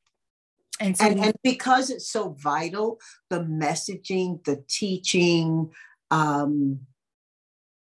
[0.78, 5.70] And, so and, we- and because it's so vital, the messaging, the teaching,
[6.10, 6.80] um,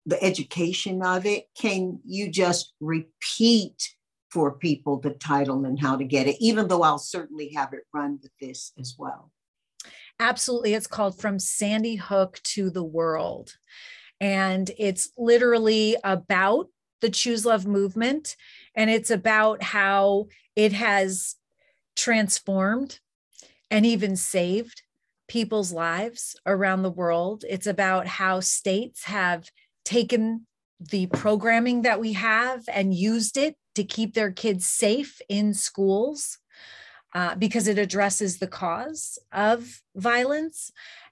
[0.06, 3.94] the education of it, can you just repeat
[4.30, 7.82] for people the title and how to get it, even though I'll certainly have it
[7.92, 9.30] run with this as well?
[10.20, 10.74] Absolutely.
[10.74, 13.56] It's called From Sandy Hook to the World.
[14.20, 16.68] And it's literally about
[17.00, 18.36] the Choose Love movement.
[18.74, 21.36] And it's about how it has
[21.94, 22.98] transformed
[23.70, 24.82] and even saved
[25.28, 27.44] people's lives around the world.
[27.48, 29.50] It's about how states have
[29.84, 30.46] taken
[30.80, 36.38] the programming that we have and used it to keep their kids safe in schools
[37.18, 40.70] uh, because it addresses the cause of violence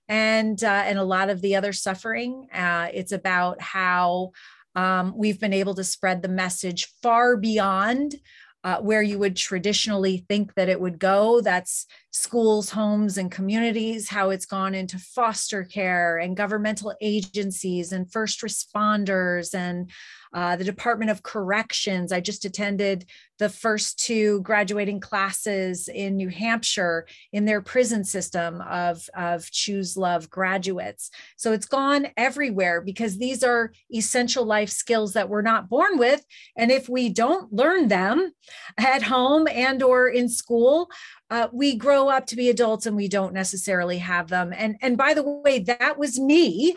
[0.09, 2.47] and uh, and a lot of the other suffering.
[2.55, 4.31] Uh, it's about how
[4.77, 8.15] um, we've been able to spread the message far beyond
[8.63, 11.41] uh, where you would traditionally think that it would go.
[11.41, 11.87] That's
[12.17, 18.41] schools, homes, and communities, how it's gone into foster care and governmental agencies and first
[18.41, 19.91] responders and
[20.33, 22.13] uh, the Department of Corrections.
[22.13, 23.05] I just attended
[23.39, 29.97] the first two graduating classes in New Hampshire in their prison system of, of Choose
[29.97, 31.11] Love graduates.
[31.37, 36.25] So it's gone everywhere because these are essential life skills that we're not born with.
[36.57, 38.33] And if we don't learn them
[38.79, 40.89] at home and or in school,
[41.31, 44.53] uh, we grow up to be adults and we don't necessarily have them.
[44.57, 46.77] And, and by the way, that was me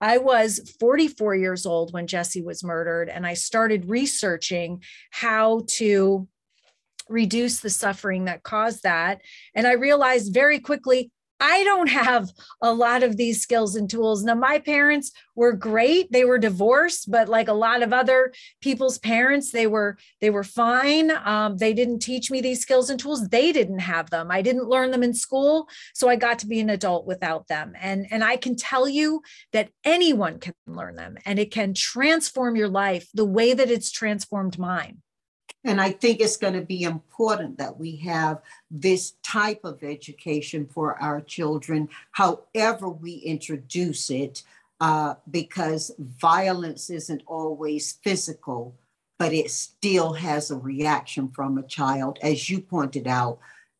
[0.00, 6.28] I was 44 years old when Jesse was murdered, and I started researching how to
[7.08, 9.22] reduce the suffering that caused that.
[9.54, 11.10] And I realized very quickly
[11.40, 12.30] I don't have
[12.62, 14.22] a lot of these skills and tools.
[14.22, 16.10] Now, my parents were great.
[16.12, 20.44] They were divorced, but like a lot of other people's parents, they were they were
[20.44, 21.10] fine.
[21.10, 23.28] Um, they didn't teach me these skills and tools.
[23.28, 24.30] They didn't have them.
[24.30, 27.74] I didn't learn them in school, so I got to be an adult without them.
[27.80, 29.22] And and I can tell you
[29.52, 33.90] that anyone can learn them, and it can transform your life the way that it's
[33.90, 35.02] transformed mine.
[35.64, 40.66] And I think it's going to be important that we have this type of education
[40.66, 44.42] for our children, however we introduce it,
[44.80, 48.74] uh, because violence isn't always physical,
[49.18, 52.18] but it still has a reaction from a child.
[52.20, 53.38] As you pointed out,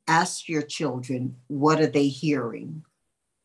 [0.09, 2.85] ask your children what are they hearing?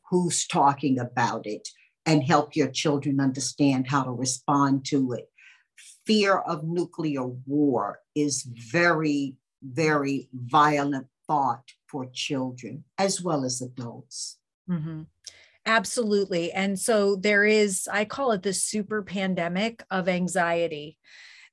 [0.09, 1.69] Who's talking about it?
[2.05, 5.29] And help your children understand how to respond to it
[6.09, 8.41] fear of nuclear war is
[8.71, 14.39] very very violent thought for children as well as adults.
[14.67, 15.01] Mm-hmm.
[15.65, 16.51] absolutely.
[16.51, 20.97] And so there is i call it the super pandemic of anxiety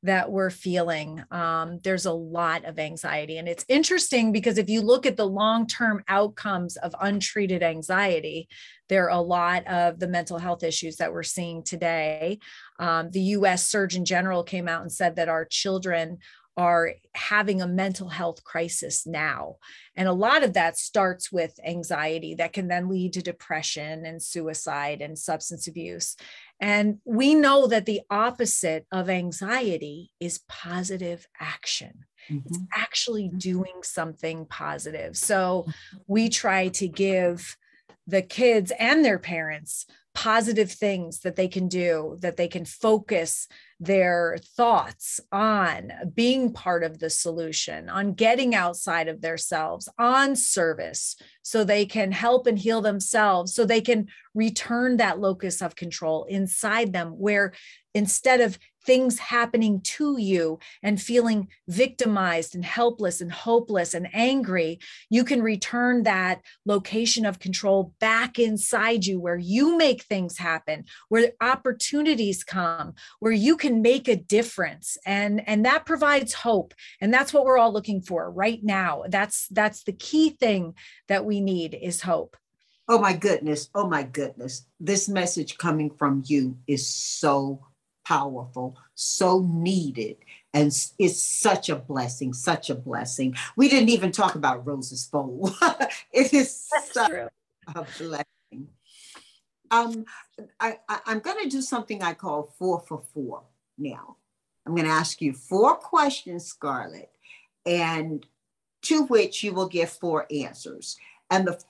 [0.07, 1.23] that we're feeling.
[1.31, 3.39] Um, there's a lot of anxiety.
[3.39, 8.49] And it's interesting because if you look at the long term outcomes of untreated anxiety,
[8.89, 12.39] there are a lot of the mental health issues that we're seeing today.
[12.79, 16.19] Um, the US Surgeon General came out and said that our children
[16.57, 19.57] are having a mental health crisis now.
[19.95, 24.23] And a lot of that starts with anxiety that can then lead to depression and
[24.23, 26.17] suicide and substance abuse.
[26.61, 32.05] And we know that the opposite of anxiety is positive action.
[32.31, 32.47] Mm-hmm.
[32.47, 33.39] It's actually mm-hmm.
[33.39, 35.17] doing something positive.
[35.17, 35.99] So mm-hmm.
[36.07, 37.57] we try to give
[38.07, 39.87] the kids and their parents
[40.17, 43.47] positive things that they can do, that they can focus
[43.79, 51.17] their thoughts on being part of the solution, on getting outside of themselves, on service,
[51.43, 56.25] so they can help and heal themselves, so they can return that locus of control
[56.25, 57.53] inside them, where
[57.95, 64.79] instead of things happening to you and feeling victimized and helpless and hopeless and angry,
[65.11, 70.85] you can return that location of control back inside you where you make things happen,
[71.09, 74.97] where opportunities come, where you can make a difference.
[75.05, 76.73] And, and that provides hope.
[77.01, 79.03] And that's what we're all looking for right now.
[79.09, 80.75] That's that's the key thing
[81.09, 82.37] that we need is hope.
[82.89, 83.69] Oh my goodness.
[83.75, 84.67] Oh my goodness.
[84.79, 87.67] This message coming from you is so
[88.07, 90.17] powerful, so needed.
[90.55, 90.67] And
[90.99, 93.35] it's such a blessing, such a blessing.
[93.57, 95.51] We didn't even talk about Rose's Bowl.
[96.13, 97.29] it is That's such true.
[97.75, 98.69] a blessing.
[99.71, 100.05] Um,
[100.61, 103.43] I, I, I'm going to do something I call four for four
[103.77, 104.17] now.
[104.65, 107.11] I'm going to ask you four questions, Scarlett,
[107.65, 108.25] and
[108.83, 110.97] to which you will give four answers.
[111.31, 111.61] And the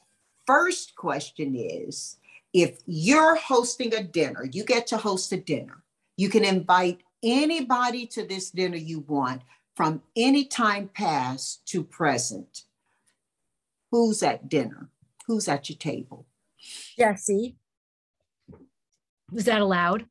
[0.46, 2.18] first question is
[2.52, 5.82] if you're hosting a dinner, you get to host a dinner,
[6.16, 9.42] you can invite anybody to this dinner you want
[9.74, 12.62] from any time past to present.
[13.90, 14.90] Who's at dinner?
[15.26, 16.26] Who's at your table?
[16.98, 17.56] Jesse.
[19.30, 20.06] Was that allowed?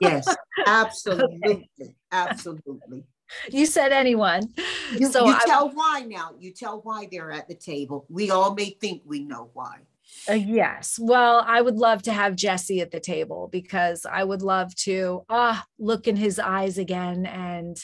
[0.00, 0.34] yes,
[0.66, 1.68] absolutely.
[1.80, 1.94] Okay.
[2.12, 3.04] Absolutely.
[3.50, 4.54] You said anyone.
[4.96, 6.32] You, so you tell why now.
[6.38, 8.06] You tell why they're at the table.
[8.08, 9.80] We all may think we know why.
[10.28, 10.98] Uh, yes.
[11.00, 15.24] Well, I would love to have Jesse at the table because I would love to
[15.28, 17.76] ah look in his eyes again and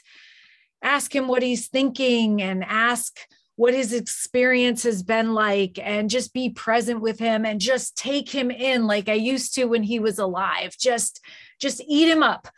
[0.83, 3.18] ask him what he's thinking and ask
[3.57, 8.29] what his experience has been like and just be present with him and just take
[8.29, 10.75] him in like I used to when he was alive.
[10.79, 11.20] Just
[11.61, 12.49] just eat him up.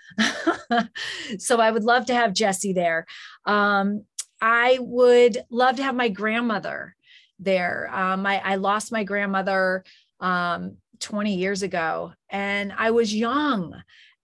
[1.39, 3.07] so I would love to have Jesse there.
[3.45, 4.05] Um,
[4.41, 6.96] I would love to have my grandmother
[7.39, 7.91] there.
[7.93, 9.85] Um, I, I lost my grandmother
[10.21, 13.75] um, 20 years ago, and I was young,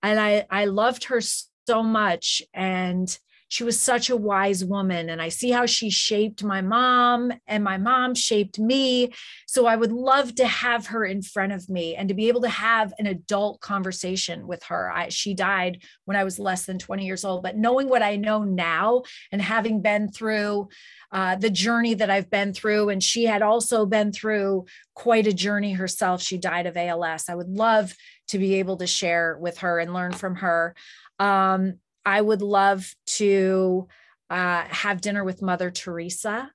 [0.03, 3.17] and I I loved her so much, and
[3.53, 7.63] she was such a wise woman and i see how she shaped my mom and
[7.63, 9.13] my mom shaped me.
[9.47, 12.41] So i would love to have her in front of me and to be able
[12.43, 14.91] to have an adult conversation with her.
[14.91, 18.17] I, she died when i was less than 20 years old but knowing what i
[18.17, 20.69] know now and having been through
[21.13, 25.33] uh, the journey that i've been through and she had also been through quite a
[25.33, 26.23] journey herself.
[26.23, 27.95] She died of als i would love
[28.29, 30.75] to be able to share with her and learn from her.
[31.19, 33.89] Um, I would love to
[34.31, 36.51] uh, have dinner with Mother Teresa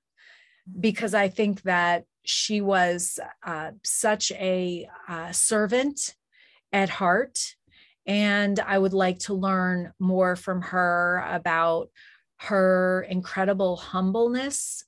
[0.78, 6.14] because I think that she was uh, such a uh, servant
[6.72, 7.54] at heart.
[8.06, 11.90] And I would like to learn more from her about
[12.40, 14.84] her incredible humbleness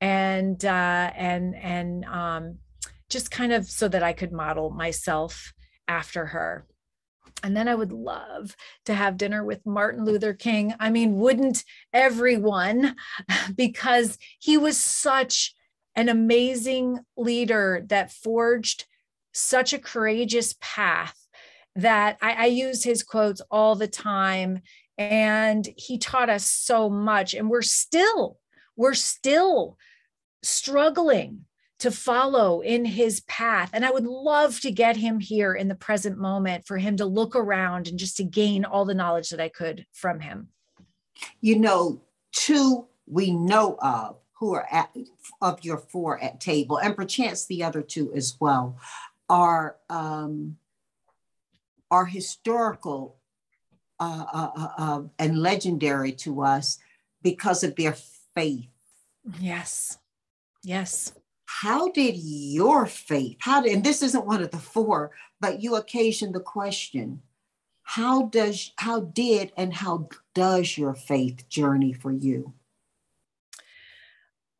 [0.00, 2.58] and uh, and and um,
[3.08, 5.52] just kind of so that I could model myself
[5.88, 6.66] after her.
[7.42, 10.74] And then I would love to have dinner with Martin Luther King.
[10.78, 12.96] I mean, wouldn't everyone?
[13.54, 15.54] Because he was such
[15.94, 18.86] an amazing leader that forged
[19.32, 21.16] such a courageous path
[21.76, 24.60] that I, I use his quotes all the time.
[24.98, 27.34] And he taught us so much.
[27.34, 28.38] And we're still,
[28.76, 29.78] we're still
[30.42, 31.44] struggling
[31.80, 33.70] to follow in his path.
[33.72, 37.06] And I would love to get him here in the present moment for him to
[37.06, 40.48] look around and just to gain all the knowledge that I could from him.
[41.40, 42.02] You know,
[42.32, 44.94] two we know of who are at
[45.42, 48.78] of your four at table, and perchance the other two as well,
[49.28, 50.56] are um,
[51.90, 53.16] are historical
[53.98, 56.78] uh, uh, uh, uh and legendary to us
[57.22, 57.96] because of their
[58.34, 58.68] faith.
[59.38, 59.98] Yes.
[60.62, 61.12] Yes.
[61.58, 65.74] How did your faith, how did, and this isn't one of the four, but you
[65.74, 67.22] occasioned the question,
[67.82, 72.54] how does, how did, and how does your faith journey for you?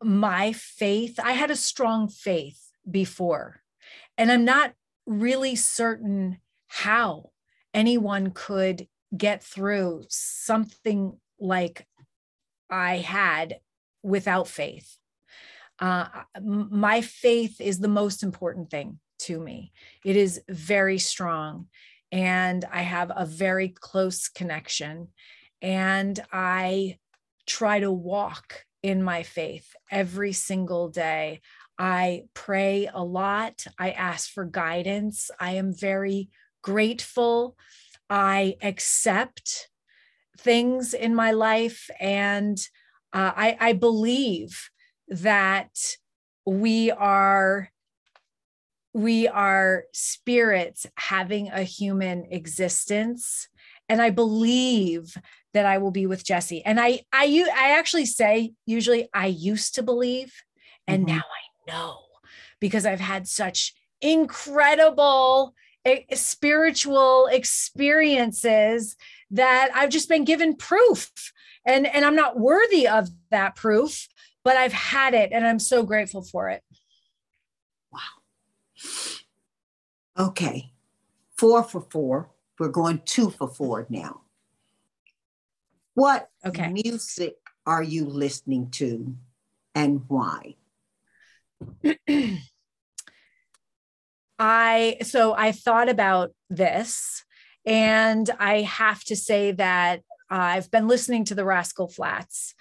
[0.03, 3.63] My faith, I had a strong faith before,
[4.19, 4.75] and I'm not
[5.07, 7.31] really certain how
[7.73, 11.87] anyone could get through something like
[12.69, 13.61] I had
[14.03, 14.99] without faith.
[15.81, 16.07] Uh,
[16.41, 19.73] my faith is the most important thing to me.
[20.05, 21.67] It is very strong,
[22.13, 25.09] and I have a very close connection.
[25.63, 26.99] And I
[27.47, 31.41] try to walk in my faith every single day.
[31.79, 33.65] I pray a lot.
[33.79, 35.31] I ask for guidance.
[35.39, 36.29] I am very
[36.63, 37.57] grateful.
[38.09, 39.69] I accept
[40.39, 41.91] things in my life.
[41.99, 42.59] And
[43.13, 44.71] uh, I, I believe
[45.11, 45.97] that
[46.47, 47.71] we are
[48.93, 53.49] we are spirits having a human existence.
[53.89, 55.17] And i believe
[55.53, 56.65] that i will be with jesse.
[56.65, 60.33] And i i i actually say usually i used to believe
[60.87, 61.17] and mm-hmm.
[61.17, 61.99] now i know
[62.61, 65.55] because i've had such incredible
[65.85, 68.97] eh, spiritual experiences
[69.31, 71.11] that I've just been given proof.
[71.65, 74.09] And and I'm not worthy of that proof,
[74.45, 76.63] but I've had it and I'm so grateful for it.
[77.93, 78.01] Wow.
[80.19, 80.73] Okay.
[81.39, 82.31] 4 for 4.
[82.59, 84.23] We're going 2 for 4 now.
[85.95, 86.73] What okay.
[86.73, 87.37] music
[87.67, 89.15] are you listening to
[89.75, 90.57] and why?
[94.39, 97.25] I so I thought about this
[97.67, 102.55] and I have to say that I've been listening to the Rascal mm-hmm.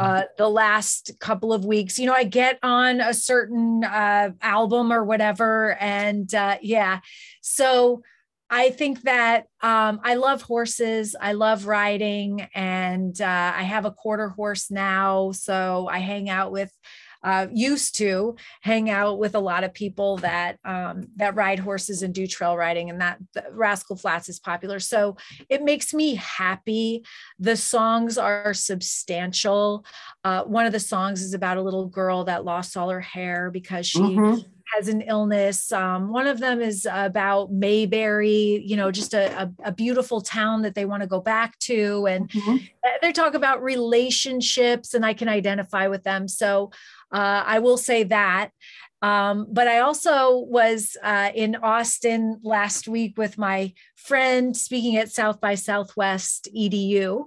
[0.00, 1.98] Uh, the last couple of weeks.
[1.98, 7.00] You know, I get on a certain uh, album or whatever, and uh, yeah,
[7.40, 8.02] so
[8.48, 11.16] I think that um, I love horses.
[11.20, 16.52] I love riding, and uh, I have a quarter horse now, so I hang out
[16.52, 16.72] with
[17.26, 22.02] uh, used to hang out with a lot of people that um, that ride horses
[22.02, 23.18] and do trail riding, and that
[23.50, 24.78] Rascal Flatts is popular.
[24.78, 25.16] So
[25.48, 27.04] it makes me happy.
[27.40, 29.84] The songs are substantial.
[30.22, 33.50] Uh, one of the songs is about a little girl that lost all her hair
[33.50, 33.98] because she.
[33.98, 34.40] Mm-hmm
[34.74, 35.70] has an illness.
[35.72, 40.62] Um, one of them is about Mayberry, you know, just a, a, a beautiful town
[40.62, 42.06] that they want to go back to.
[42.06, 42.56] And mm-hmm.
[43.00, 46.26] they talk about relationships, and I can identify with them.
[46.26, 46.72] So
[47.12, 48.50] uh, I will say that.
[49.02, 55.12] Um, but I also was uh, in Austin last week with my friend speaking at
[55.12, 57.26] South by Southwest EDU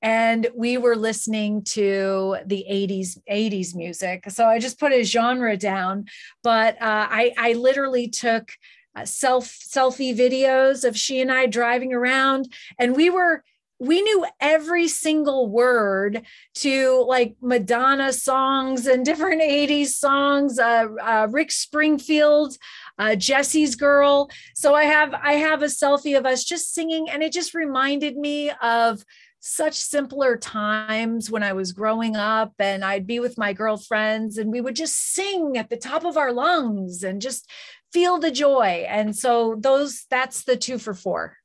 [0.00, 5.56] and we were listening to the 80s 80s music so i just put a genre
[5.56, 6.04] down
[6.42, 8.52] but uh, I, I literally took
[8.94, 13.42] uh, self selfie videos of she and i driving around and we were
[13.78, 16.26] we knew every single word
[16.56, 22.56] to like Madonna songs and different 80s songs, uh, uh, Rick Springfield,
[22.98, 24.30] uh, Jessie's Girl.
[24.54, 28.16] So I have I have a selfie of us just singing, and it just reminded
[28.16, 29.04] me of
[29.40, 34.50] such simpler times when I was growing up, and I'd be with my girlfriends, and
[34.50, 37.48] we would just sing at the top of our lungs and just
[37.92, 38.84] feel the joy.
[38.88, 41.36] And so those that's the two for four.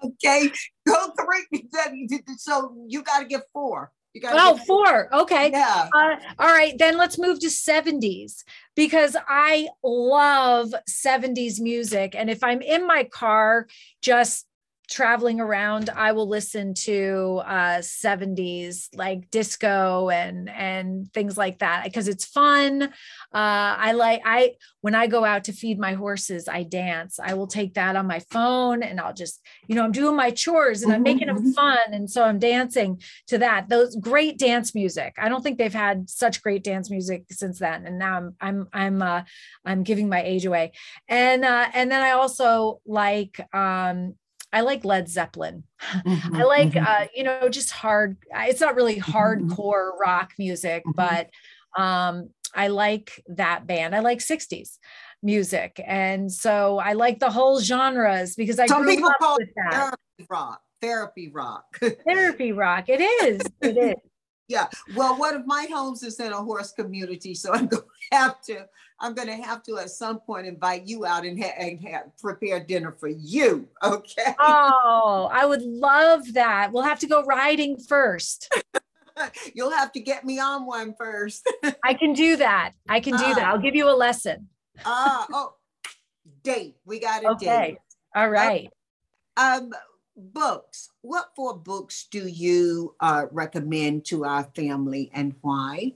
[0.04, 0.52] okay,
[0.88, 1.68] go three.
[2.38, 3.92] So you got to get four.
[4.14, 5.14] You got oh, four.
[5.22, 5.52] Okay.
[5.52, 5.88] Yeah.
[5.96, 6.78] Uh, all right.
[6.78, 8.44] Then let's move to 70s
[8.76, 12.14] because I love 70s music.
[12.16, 13.68] And if I'm in my car,
[14.02, 14.46] just
[14.92, 21.86] traveling around i will listen to uh 70s like disco and and things like that
[21.86, 22.84] because it's fun.
[22.84, 22.90] Uh
[23.34, 24.52] i like i
[24.82, 27.20] when i go out to feed my horses i dance.
[27.24, 30.30] I will take that on my phone and i'll just you know i'm doing my
[30.30, 31.52] chores and i'm making them mm-hmm.
[31.52, 31.94] fun.
[31.94, 33.70] And so i'm dancing to that.
[33.70, 35.14] Those great dance music.
[35.18, 37.86] I don't think they've had such great dance music since then.
[37.86, 39.22] And now i'm i'm i'm uh
[39.66, 40.74] i'm giving my age away.
[41.08, 44.16] And uh and then i also like um
[44.54, 45.64] I like Led Zeppelin.
[45.82, 46.86] Mm-hmm, I like, mm-hmm.
[46.86, 48.18] uh, you know, just hard.
[48.32, 50.92] It's not really mm-hmm, hardcore rock music, mm-hmm.
[50.96, 51.30] but
[51.82, 53.96] um, I like that band.
[53.96, 54.78] I like 60s
[55.24, 55.80] music.
[55.86, 60.62] And so I like the whole genres because I Some people call it therapy rock.
[60.82, 61.80] Therapy rock.
[62.08, 62.90] therapy rock.
[62.90, 63.42] It is.
[63.62, 64.11] It is.
[64.52, 64.68] Yeah.
[64.96, 68.42] Well, one of my homes is in a horse community, so I'm going to have
[68.44, 68.68] to.
[69.04, 72.16] I'm going to have to at some point invite you out and, ha- and have,
[72.20, 73.68] prepare dinner for you.
[73.84, 74.36] Okay.
[74.40, 76.72] Oh, I would love that.
[76.72, 78.54] We'll have to go riding first.
[79.56, 81.50] You'll have to get me on one first.
[81.84, 82.74] I can do that.
[82.88, 83.46] I can do uh, that.
[83.46, 84.50] I'll give you a lesson.
[84.86, 85.54] Ah, uh, oh,
[86.44, 86.76] date.
[86.86, 87.46] We got a okay.
[87.46, 87.78] date.
[88.16, 88.70] All right.
[89.36, 89.72] Um,
[90.22, 90.90] books.
[91.02, 95.94] What four books do you uh, recommend to our family and why?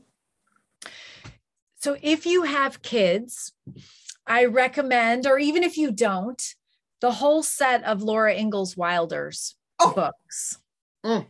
[1.80, 3.54] So, if you have kids,
[4.26, 6.42] I recommend, or even if you don't,
[7.02, 9.94] the whole set of Laura Ingalls Wilder's oh.
[9.94, 10.58] books.
[11.06, 11.28] Mm.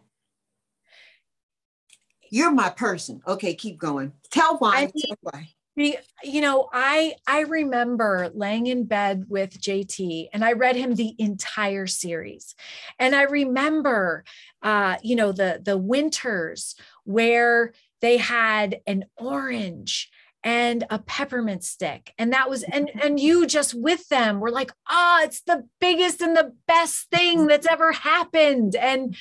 [2.31, 3.21] You're my person.
[3.27, 4.13] Okay, keep going.
[4.31, 4.77] Tell why.
[4.77, 10.43] I mean, tell why you know i i remember laying in bed with jt and
[10.43, 12.55] i read him the entire series.
[12.99, 14.23] And i remember
[14.61, 20.09] uh you know the the winters where they had an orange
[20.43, 24.71] and a peppermint stick and that was and and you just with them were like
[24.87, 28.75] ah oh, it's the biggest and the best thing that's ever happened.
[28.75, 29.15] And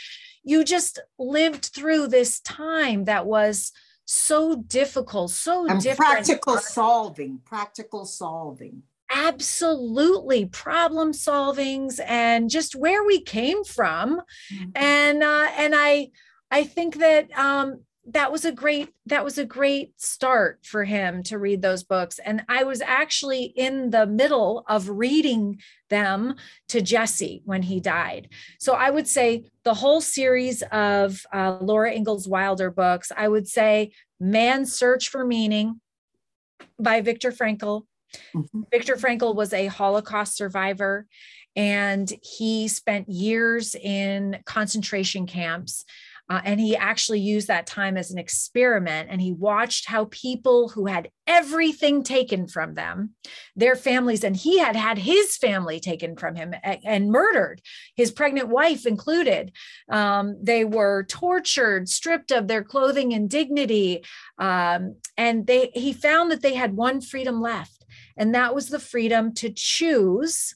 [0.44, 3.72] you just lived through this time that was
[4.05, 6.10] so difficult, so and different.
[6.12, 8.82] Practical solving, practical solving.
[9.10, 14.20] Absolutely, problem solvings and just where we came from,
[14.52, 14.70] mm-hmm.
[14.74, 16.10] and uh, and I
[16.51, 21.22] I think that um, that was a great that was a great start for him
[21.22, 22.18] to read those books.
[22.18, 26.35] And i was actually in the middle of reading them
[26.68, 28.28] to jesse when he died.
[28.59, 33.48] So i would say the whole series of uh, laura ingalls wilder books i would
[33.48, 35.81] say man's search for meaning
[36.78, 37.85] by viktor frankl.
[38.35, 38.62] Mm-hmm.
[38.70, 41.06] viktor frankl was a holocaust survivor
[41.56, 45.85] and he spent years in concentration camps
[46.31, 50.71] uh, and he actually used that time as an experiment and he watched how people
[50.71, 53.11] who had everything taken from them,
[53.55, 57.61] their families, and he had had his family taken from him and, and murdered,
[57.95, 59.53] his pregnant wife included.
[59.91, 64.03] Um, they were tortured, stripped of their clothing and dignity.
[64.39, 67.85] Um, and they, he found that they had one freedom left,
[68.17, 70.55] and that was the freedom to choose,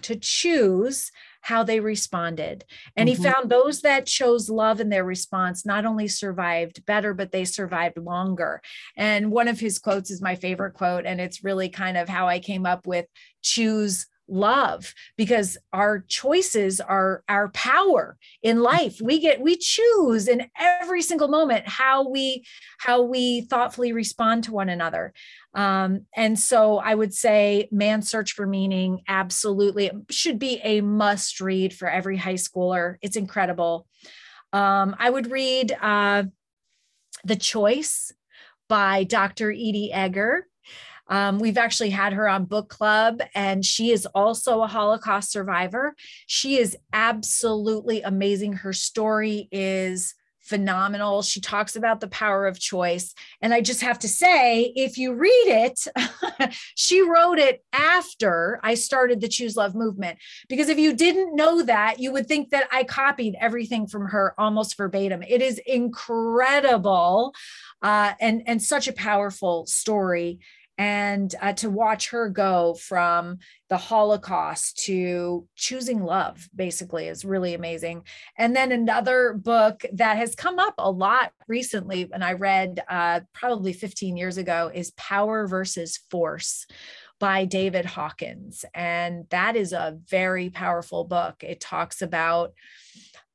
[0.00, 1.10] to choose
[1.42, 2.64] how they responded.
[2.96, 3.22] And mm-hmm.
[3.22, 7.44] he found those that chose love in their response not only survived better, but they
[7.44, 8.62] survived longer.
[8.96, 11.04] And one of his quotes is my favorite quote.
[11.04, 13.06] And it's really kind of how I came up with
[13.42, 19.00] choose love because our choices are our power in life.
[19.00, 22.44] We get we choose in every single moment how we
[22.78, 25.12] how we thoughtfully respond to one another.
[25.54, 31.40] Um, and so i would say man's search for meaning absolutely should be a must
[31.40, 32.96] read for every high schooler.
[33.02, 33.86] It's incredible.
[34.52, 36.24] Um, i would read uh,
[37.24, 38.12] the choice
[38.68, 40.46] by dr edie eger
[41.12, 45.94] um, we've actually had her on book club, and she is also a Holocaust survivor.
[46.26, 48.54] She is absolutely amazing.
[48.54, 51.20] Her story is phenomenal.
[51.20, 53.14] She talks about the power of choice.
[53.42, 55.86] And I just have to say, if you read it,
[56.76, 60.18] she wrote it after I started the Choose Love movement.
[60.48, 64.34] Because if you didn't know that, you would think that I copied everything from her
[64.38, 65.22] almost verbatim.
[65.22, 67.34] It is incredible
[67.82, 70.40] uh, and, and such a powerful story
[70.78, 73.38] and uh, to watch her go from
[73.68, 78.02] the holocaust to choosing love basically is really amazing
[78.38, 83.20] and then another book that has come up a lot recently and i read uh,
[83.32, 86.66] probably 15 years ago is power versus force
[87.22, 88.64] by David Hawkins.
[88.74, 91.44] And that is a very powerful book.
[91.44, 92.52] It talks about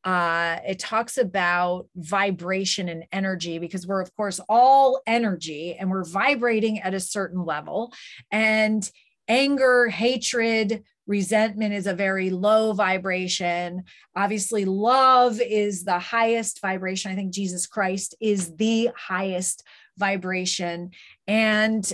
[0.08, 6.06] uh, it talks about vibration and energy because we're, of course, all energy and we're
[6.06, 7.92] vibrating at a certain level.
[8.32, 8.90] And
[9.28, 13.84] anger, hatred, resentment is a very low vibration.
[14.16, 17.12] Obviously, love is the highest vibration.
[17.12, 19.62] I think Jesus Christ is the highest
[19.98, 20.92] vibration.
[21.28, 21.92] And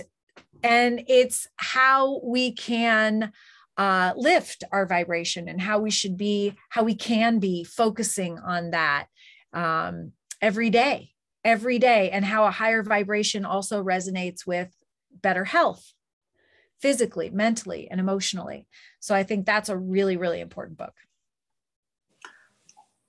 [0.62, 3.32] and it's how we can
[3.76, 8.70] uh, lift our vibration and how we should be, how we can be focusing on
[8.70, 9.06] that
[9.52, 11.10] um, every day,
[11.44, 14.70] every day, and how a higher vibration also resonates with
[15.22, 15.92] better health
[16.80, 18.66] physically, mentally, and emotionally.
[19.00, 20.94] So I think that's a really, really important book.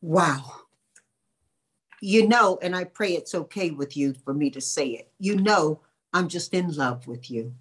[0.02, 0.62] Wow.
[2.02, 5.12] You know, and I pray it's okay with you for me to say it.
[5.20, 5.82] You know,
[6.14, 7.54] I'm just in love with you.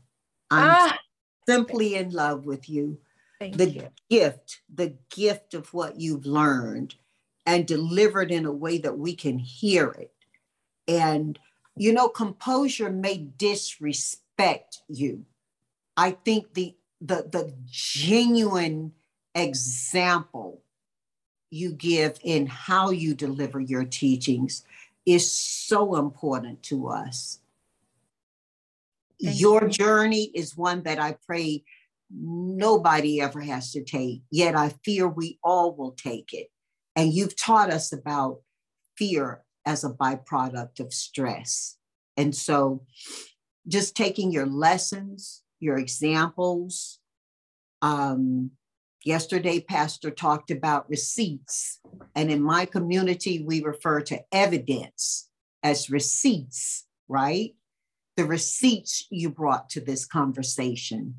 [0.51, 0.99] I'm ah,
[1.47, 2.99] simply in love with you.
[3.39, 3.89] Thank the you.
[4.11, 6.97] gift, the gift of what you've learned
[7.47, 10.13] and delivered in a way that we can hear it
[10.87, 11.39] And,
[11.77, 15.25] you know, composure may disrespect you.
[15.97, 18.93] I think the the the genuine
[19.35, 20.63] example
[21.51, 24.65] you give in how you deliver your teachings
[25.07, 27.41] is so important to us.
[29.23, 29.71] Thank your you.
[29.71, 31.65] journey is one that I pray
[32.11, 36.49] nobody ever has to take, yet I fear we all will take it.
[36.97, 38.41] And you've taught us about
[38.97, 41.77] fear as a byproduct of stress.
[42.17, 42.85] And so
[43.67, 47.01] just taking your lessons, your examples.
[47.83, 48.53] Um,
[49.05, 51.81] yesterday, Pastor talked about receipts.
[52.15, 55.29] And in my community, we refer to evidence
[55.63, 57.55] as receipts, right?
[58.17, 61.17] The receipts you brought to this conversation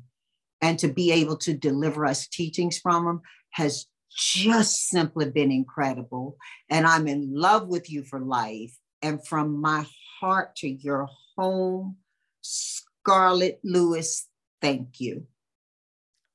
[0.60, 3.20] and to be able to deliver us teachings from them
[3.50, 6.36] has just simply been incredible.
[6.70, 8.76] And I'm in love with you for life.
[9.02, 9.86] And from my
[10.20, 11.96] heart to your home,
[12.40, 14.26] Scarlett Lewis,
[14.62, 15.26] thank you.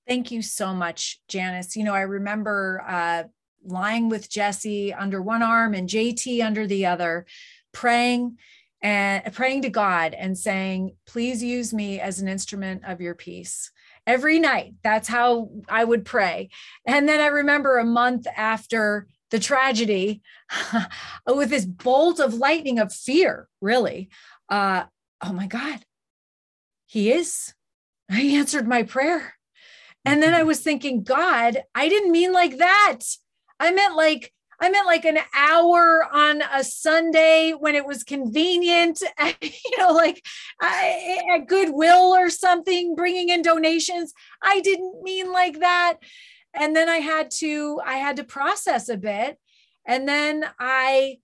[0.07, 1.75] Thank you so much, Janice.
[1.75, 3.23] You know, I remember uh,
[3.63, 7.25] lying with Jesse under one arm and JT under the other,
[7.71, 8.37] praying
[8.81, 13.71] and praying to God and saying, please use me as an instrument of your peace
[14.07, 14.73] every night.
[14.83, 16.49] That's how I would pray.
[16.85, 20.21] And then I remember a month after the tragedy,
[21.27, 24.09] with this bolt of lightning of fear, really.
[24.49, 24.83] Uh,
[25.23, 25.79] oh my God,
[26.85, 27.53] he is.
[28.11, 29.35] He answered my prayer.
[30.03, 30.47] And then I mm-hmm.
[30.47, 32.99] was thinking, God, I didn't mean like that.
[33.59, 39.01] I meant like I meant like an hour on a Sunday when it was convenient,
[39.41, 40.23] you know, like
[40.61, 44.13] at Goodwill or something, bringing in donations.
[44.41, 45.95] I didn't mean like that.
[46.53, 49.39] And then I had to, I had to process a bit.
[49.87, 51.17] And then I,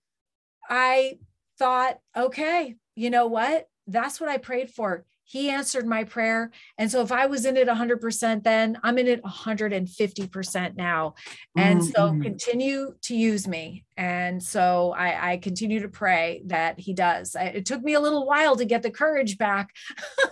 [0.68, 1.18] I
[1.60, 3.68] thought, okay, you know what?
[3.86, 6.50] That's what I prayed for he answered my prayer.
[6.78, 11.14] And so if I was in it 100%, then I'm in it 150% now.
[11.54, 11.90] And mm-hmm.
[11.90, 13.84] so continue to use me.
[13.98, 17.36] And so I, I, continue to pray that he does.
[17.36, 19.74] I, it took me a little while to get the courage back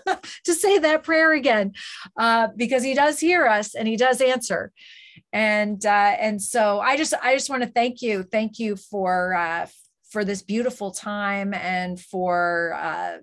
[0.45, 1.75] to say that prayer again,
[2.19, 4.73] uh, because he does hear us and he does answer.
[5.33, 9.35] And uh, and so I just I just want to thank you, thank you for
[9.35, 9.67] uh,
[10.11, 13.19] for this beautiful time and for uh,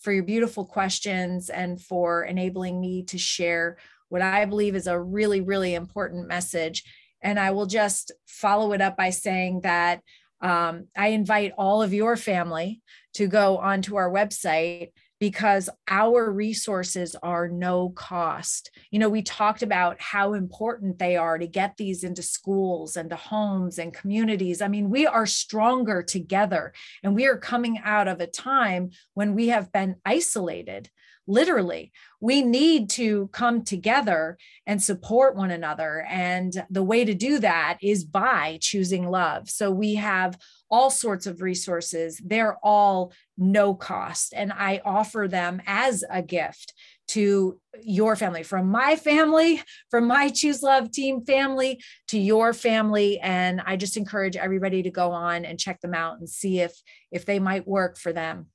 [0.00, 4.98] for your beautiful questions and for enabling me to share what I believe is a
[4.98, 6.84] really, really important message.
[7.20, 10.00] And I will just follow it up by saying that
[10.40, 12.80] um, I invite all of your family
[13.14, 18.70] to go onto our website because our resources are no cost.
[18.90, 23.10] You know, we talked about how important they are to get these into schools and
[23.10, 24.62] to homes and communities.
[24.62, 26.72] I mean, we are stronger together
[27.02, 30.90] and we are coming out of a time when we have been isolated
[31.28, 37.38] literally we need to come together and support one another and the way to do
[37.38, 40.38] that is by choosing love so we have
[40.70, 44.34] all sorts of resources they're all no cost.
[44.36, 46.74] And i offer them as a gift
[47.08, 53.18] to your family from my family from my choose love team family to your family.
[53.20, 56.74] And i just encourage everybody to go on and check them out and see if
[57.10, 58.46] if they might work for them.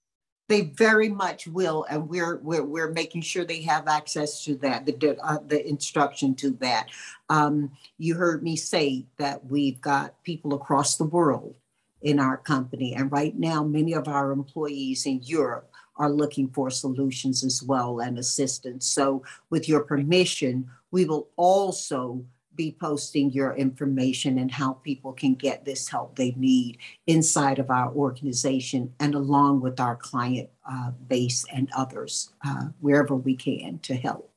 [0.50, 4.86] They very much will, and we're we're, we're making sure they have access to that,
[4.86, 6.90] the uh, the instruction to that.
[7.30, 11.56] Um, you heard me say that we've got people across the world
[12.04, 16.70] in our company, and right now many of our employees in Europe are looking for
[16.70, 18.86] solutions as well and assistance.
[18.86, 22.26] So, with your permission, we will also
[22.56, 26.78] be posting your information and how people can get this help they need
[27.08, 33.16] inside of our organization and along with our client uh, base and others uh, wherever
[33.16, 34.30] we can to help.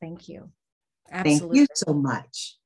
[0.00, 0.50] Thank you.
[1.10, 1.58] Absolutely.
[1.58, 2.56] Thank you so much.